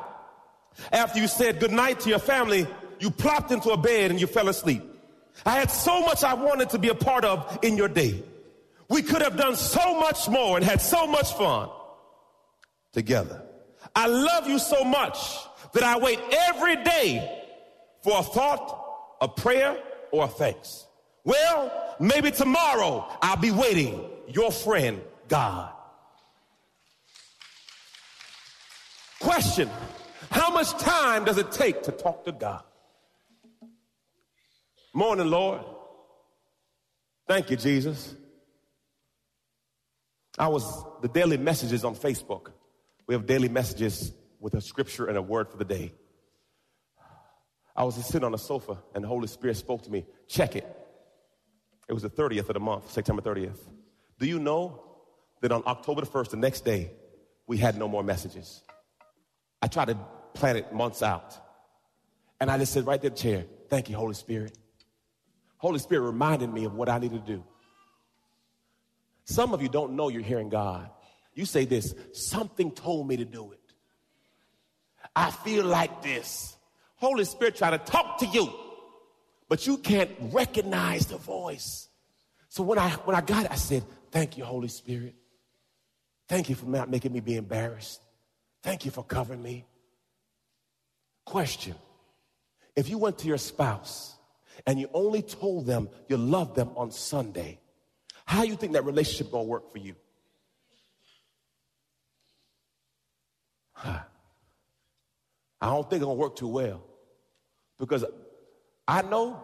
After 0.92 1.20
you 1.20 1.28
said 1.28 1.60
goodnight 1.60 2.00
to 2.00 2.10
your 2.10 2.18
family, 2.18 2.66
you 2.98 3.10
plopped 3.10 3.52
into 3.52 3.70
a 3.70 3.76
bed 3.76 4.10
and 4.10 4.20
you 4.20 4.26
fell 4.26 4.48
asleep. 4.48 4.82
I 5.44 5.56
had 5.58 5.70
so 5.70 6.00
much 6.00 6.24
I 6.24 6.34
wanted 6.34 6.70
to 6.70 6.78
be 6.78 6.88
a 6.88 6.94
part 6.94 7.24
of 7.24 7.58
in 7.62 7.76
your 7.76 7.88
day. 7.88 8.22
We 8.88 9.02
could 9.02 9.22
have 9.22 9.36
done 9.36 9.56
so 9.56 9.98
much 9.98 10.28
more 10.28 10.56
and 10.56 10.64
had 10.64 10.80
so 10.80 11.06
much 11.06 11.32
fun 11.34 11.68
together. 12.92 13.42
I 13.94 14.06
love 14.06 14.48
you 14.48 14.58
so 14.58 14.84
much 14.84 15.18
that 15.72 15.82
I 15.82 15.98
wait 15.98 16.20
every 16.48 16.76
day 16.82 17.42
for 18.02 18.18
a 18.18 18.22
thought, 18.22 19.16
a 19.20 19.28
prayer, 19.28 19.76
or 20.12 20.24
a 20.24 20.28
thanks. 20.28 20.86
Well, 21.24 21.72
maybe 21.98 22.30
tomorrow 22.30 23.06
I'll 23.20 23.36
be 23.36 23.50
waiting. 23.50 24.08
Your 24.28 24.50
friend, 24.50 25.00
God. 25.28 25.72
Question 29.20 29.70
How 30.30 30.50
much 30.50 30.70
time 30.78 31.24
does 31.24 31.38
it 31.38 31.50
take 31.52 31.82
to 31.84 31.92
talk 31.92 32.24
to 32.24 32.32
God? 32.32 32.62
Morning, 34.96 35.26
Lord. 35.26 35.60
Thank 37.28 37.50
you, 37.50 37.58
Jesus. 37.58 38.14
I 40.38 40.48
was 40.48 40.64
the 41.02 41.08
daily 41.08 41.36
messages 41.36 41.84
on 41.84 41.94
Facebook. 41.94 42.52
We 43.06 43.14
have 43.14 43.26
daily 43.26 43.50
messages 43.50 44.10
with 44.40 44.54
a 44.54 44.62
scripture 44.62 45.04
and 45.04 45.18
a 45.18 45.20
word 45.20 45.50
for 45.50 45.58
the 45.58 45.66
day. 45.66 45.92
I 47.76 47.84
was 47.84 47.96
just 47.96 48.08
sitting 48.08 48.24
on 48.24 48.32
the 48.32 48.38
sofa 48.38 48.78
and 48.94 49.04
the 49.04 49.08
Holy 49.08 49.28
Spirit 49.28 49.58
spoke 49.58 49.82
to 49.82 49.90
me. 49.90 50.06
Check 50.28 50.56
it. 50.56 50.66
It 51.90 51.92
was 51.92 52.02
the 52.02 52.08
30th 52.08 52.48
of 52.48 52.54
the 52.54 52.60
month, 52.60 52.90
September 52.90 53.20
30th. 53.20 53.58
Do 54.18 54.26
you 54.26 54.38
know 54.38 54.80
that 55.42 55.52
on 55.52 55.62
October 55.66 56.00
the 56.00 56.06
1st, 56.06 56.30
the 56.30 56.36
next 56.38 56.64
day, 56.64 56.90
we 57.46 57.58
had 57.58 57.76
no 57.76 57.86
more 57.86 58.02
messages? 58.02 58.62
I 59.60 59.66
tried 59.66 59.88
to 59.88 59.98
plan 60.32 60.56
it 60.56 60.72
months 60.72 61.02
out. 61.02 61.36
And 62.40 62.50
I 62.50 62.56
just 62.56 62.72
said 62.72 62.86
right 62.86 63.02
there 63.02 63.10
chair, 63.10 63.44
thank 63.68 63.90
you, 63.90 63.96
Holy 63.96 64.14
Spirit. 64.14 64.56
Holy 65.58 65.78
Spirit 65.78 66.02
reminded 66.02 66.52
me 66.52 66.64
of 66.64 66.74
what 66.74 66.88
I 66.88 66.98
need 66.98 67.12
to 67.12 67.18
do. 67.18 67.42
Some 69.24 69.52
of 69.52 69.62
you 69.62 69.68
don't 69.68 69.94
know 69.94 70.08
you're 70.08 70.22
hearing 70.22 70.48
God. 70.48 70.90
You 71.34 71.44
say 71.44 71.64
this, 71.64 71.94
something 72.12 72.70
told 72.70 73.08
me 73.08 73.16
to 73.18 73.24
do 73.24 73.52
it. 73.52 73.60
I 75.14 75.30
feel 75.30 75.64
like 75.64 76.02
this. 76.02 76.56
Holy 76.96 77.24
Spirit 77.24 77.56
trying 77.56 77.78
to 77.78 77.84
talk 77.84 78.18
to 78.18 78.26
you, 78.26 78.52
but 79.48 79.66
you 79.66 79.78
can't 79.78 80.10
recognize 80.32 81.06
the 81.06 81.16
voice. 81.16 81.88
So 82.48 82.62
when 82.62 82.78
I 82.78 82.90
when 82.90 83.14
I 83.16 83.20
got 83.20 83.44
it, 83.44 83.50
I 83.50 83.56
said, 83.56 83.84
Thank 84.10 84.38
you, 84.38 84.44
Holy 84.44 84.68
Spirit. 84.68 85.14
Thank 86.28 86.48
you 86.48 86.54
for 86.54 86.66
not 86.66 86.90
making 86.90 87.12
me 87.12 87.20
be 87.20 87.36
embarrassed. 87.36 88.00
Thank 88.62 88.84
you 88.84 88.90
for 88.90 89.04
covering 89.04 89.42
me. 89.42 89.64
Question. 91.24 91.74
If 92.74 92.88
you 92.88 92.98
went 92.98 93.18
to 93.18 93.28
your 93.28 93.38
spouse 93.38 94.15
and 94.66 94.78
you 94.80 94.88
only 94.94 95.22
told 95.22 95.66
them 95.66 95.88
you 96.08 96.16
love 96.16 96.54
them 96.54 96.70
on 96.76 96.90
Sunday, 96.90 97.58
how 98.24 98.42
you 98.42 98.56
think 98.56 98.72
that 98.72 98.84
relationship 98.84 99.30
gonna 99.32 99.44
work 99.44 99.70
for 99.72 99.78
you? 99.78 99.94
I 103.84 105.70
don't 105.70 105.88
think 105.88 106.00
it's 106.00 106.04
gonna 106.04 106.14
work 106.14 106.36
too 106.36 106.48
well. 106.48 106.82
Because 107.78 108.04
I 108.88 109.02
know 109.02 109.42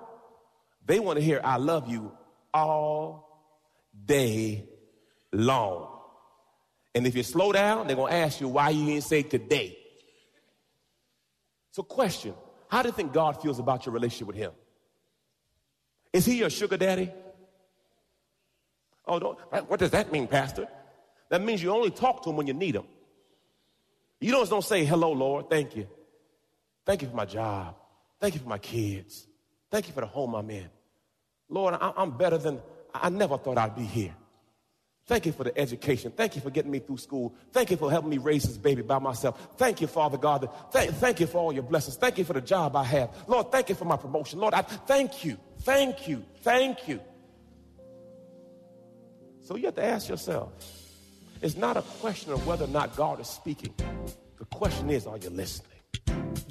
they 0.85 0.99
want 0.99 1.19
to 1.19 1.25
hear 1.25 1.41
I 1.43 1.57
love 1.57 1.91
you 1.91 2.13
all 2.55 3.43
day 4.05 4.69
long. 5.33 5.89
And 6.95 7.07
if 7.07 7.17
you 7.17 7.23
slow 7.23 7.53
down, 7.53 7.87
they're 7.87 7.97
gonna 7.97 8.15
ask 8.15 8.41
you 8.41 8.49
why 8.49 8.71
you 8.71 8.87
didn't 8.87 9.05
say 9.05 9.23
today. 9.23 9.79
So 11.71 11.83
question, 11.83 12.35
how 12.69 12.83
do 12.83 12.89
you 12.89 12.95
think 12.95 13.13
God 13.13 13.41
feels 13.41 13.59
about 13.59 13.87
your 13.87 13.95
relationship 13.95 14.27
with 14.27 14.37
him? 14.37 14.53
Is 16.13 16.25
he 16.27 16.39
your 16.39 16.51
sugar 16.51 16.77
daddy? 16.77 17.11
Oh, 19.07 19.19
don't, 19.19 19.39
what 19.69 19.81
does 19.81 19.91
that 19.91 20.13
mean, 20.13 20.29
Pastor? 20.29 20.69
That 21.31 21.43
means 21.43 21.63
you 21.63 21.71
only 21.71 21.91
talk 21.91 22.23
to 22.25 22.31
him 22.31 22.37
when 22.37 22.47
you 22.47 22.55
need 22.55 22.77
him. 22.77 22.85
You 24.21 24.31
don't, 24.31 24.49
don't 24.49 24.65
say, 24.65 24.85
hello, 24.85 25.13
Lord, 25.13 25.51
thank 25.51 25.75
you. 25.75 25.89
Thank 26.85 27.03
you 27.03 27.09
for 27.09 27.17
my 27.17 27.25
job. 27.25 27.75
Thank 28.21 28.35
you 28.35 28.41
for 28.41 28.49
my 28.49 28.59
kids. 28.59 29.27
Thank 29.71 29.89
you 29.89 29.95
for 29.95 30.01
the 30.01 30.07
home 30.07 30.35
I'm 30.35 30.49
in. 30.51 30.69
Lord, 31.49 31.75
I'm 31.81 32.17
better 32.17 32.39
than 32.39 32.61
I 32.95 33.09
never 33.09 33.39
thought 33.39 33.59
I'd 33.59 33.75
be 33.75 33.85
here. 33.85 34.15
Thank 35.07 35.27
you 35.27 35.33
for 35.33 35.45
the 35.45 35.57
education. 35.59 36.13
Thank 36.13 36.37
you 36.37 36.41
for 36.41 36.51
getting 36.51 36.71
me 36.71 36.79
through 36.79 36.99
school. 36.99 37.35
Thank 37.53 37.71
you 37.73 37.77
for 37.77 37.91
helping 37.91 38.11
me 38.11 38.19
raise 38.19 38.45
this 38.45 38.57
baby 38.57 38.83
by 38.83 38.99
myself. 39.01 39.57
Thank 39.57 39.81
you, 39.81 39.89
Father 39.89 40.17
God. 40.17 40.49
Thank, 40.71 40.93
thank 40.93 41.19
you 41.19 41.27
for 41.27 41.39
all 41.39 41.53
your 41.53 41.65
blessings. 41.65 41.97
Thank 41.97 42.19
you 42.19 42.25
for 42.25 42.35
the 42.35 42.41
job 42.41 42.77
I 42.77 42.85
have. 42.85 43.11
Lord, 43.27 43.51
thank 43.51 43.69
you 43.69 43.75
for 43.75 43.85
my 43.85 43.97
promotion. 43.97 44.39
Lord, 44.39 44.55
I 44.55 44.63
thank 44.63 45.25
you. 45.25 45.37
Thank 45.63 46.07
you. 46.07 46.25
Thank 46.43 46.87
you. 46.87 47.01
So 49.45 49.57
you 49.57 49.67
have 49.67 49.75
to 49.75 49.85
ask 49.85 50.09
yourself, 50.09 50.53
it's 51.41 51.57
not 51.57 51.77
a 51.77 51.83
question 51.83 52.33
of 52.33 52.47
whether 52.47 52.65
or 52.65 52.69
not 52.69 52.95
God 52.95 53.19
is 53.21 53.27
speaking. 53.27 53.75
The 54.39 54.45
question 54.47 54.89
is, 54.89 55.07
are 55.09 55.19
you 55.19 55.31
listening? 55.31 55.72